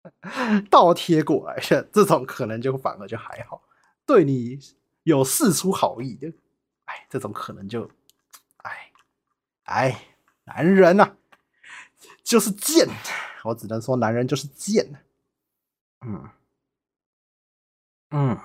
[0.71, 1.59] 倒贴过来
[1.93, 3.63] 这种可能就反而就还好，
[4.07, 4.59] 对你
[5.05, 6.29] 有事出好意的，
[6.87, 7.91] 哎，这种可能就，
[8.59, 8.93] 哎，
[9.65, 10.03] 哎，
[10.45, 11.17] 男人呐、啊，
[12.25, 12.89] 就是贱，
[13.45, 15.05] 我只能说男人就是贱，
[16.07, 16.29] 嗯，
[18.11, 18.37] 嗯，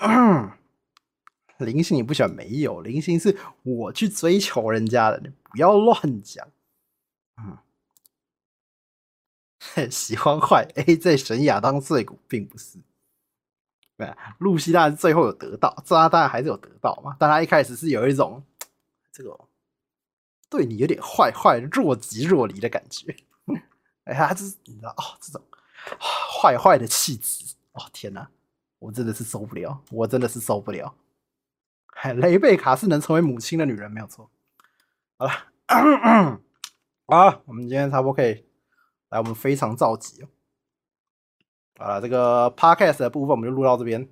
[0.00, 0.52] 嗯。
[1.64, 6.46] 灵性你不喜欢没有，灵性是我去追求人家的，你不要乱讲。
[7.38, 7.58] 嗯，
[9.90, 12.78] 喜欢坏 AJ 神亚当碎骨并不是，
[13.96, 18.44] 对啊，露西当然最后有得到，这他当然还是有得到嘛，但他一开始是有一种
[19.12, 19.38] 这个
[20.50, 23.16] 对你有点坏坏若即若离的感觉，
[24.04, 25.42] 哎呀，这是你知道哦，这种
[25.98, 28.28] 坏坏的气质，哦天哪，
[28.78, 30.94] 我真的是受不了，我真的是受不了。
[32.16, 34.30] 雷贝卡是能成为母亲的女人，没有错。
[35.16, 35.32] 好了，
[37.06, 38.44] 好，我们今天差不多可以
[39.10, 40.28] 来，我们非常着急哦。
[41.76, 44.08] 啊，这个 podcast 的部分我们就录到这边。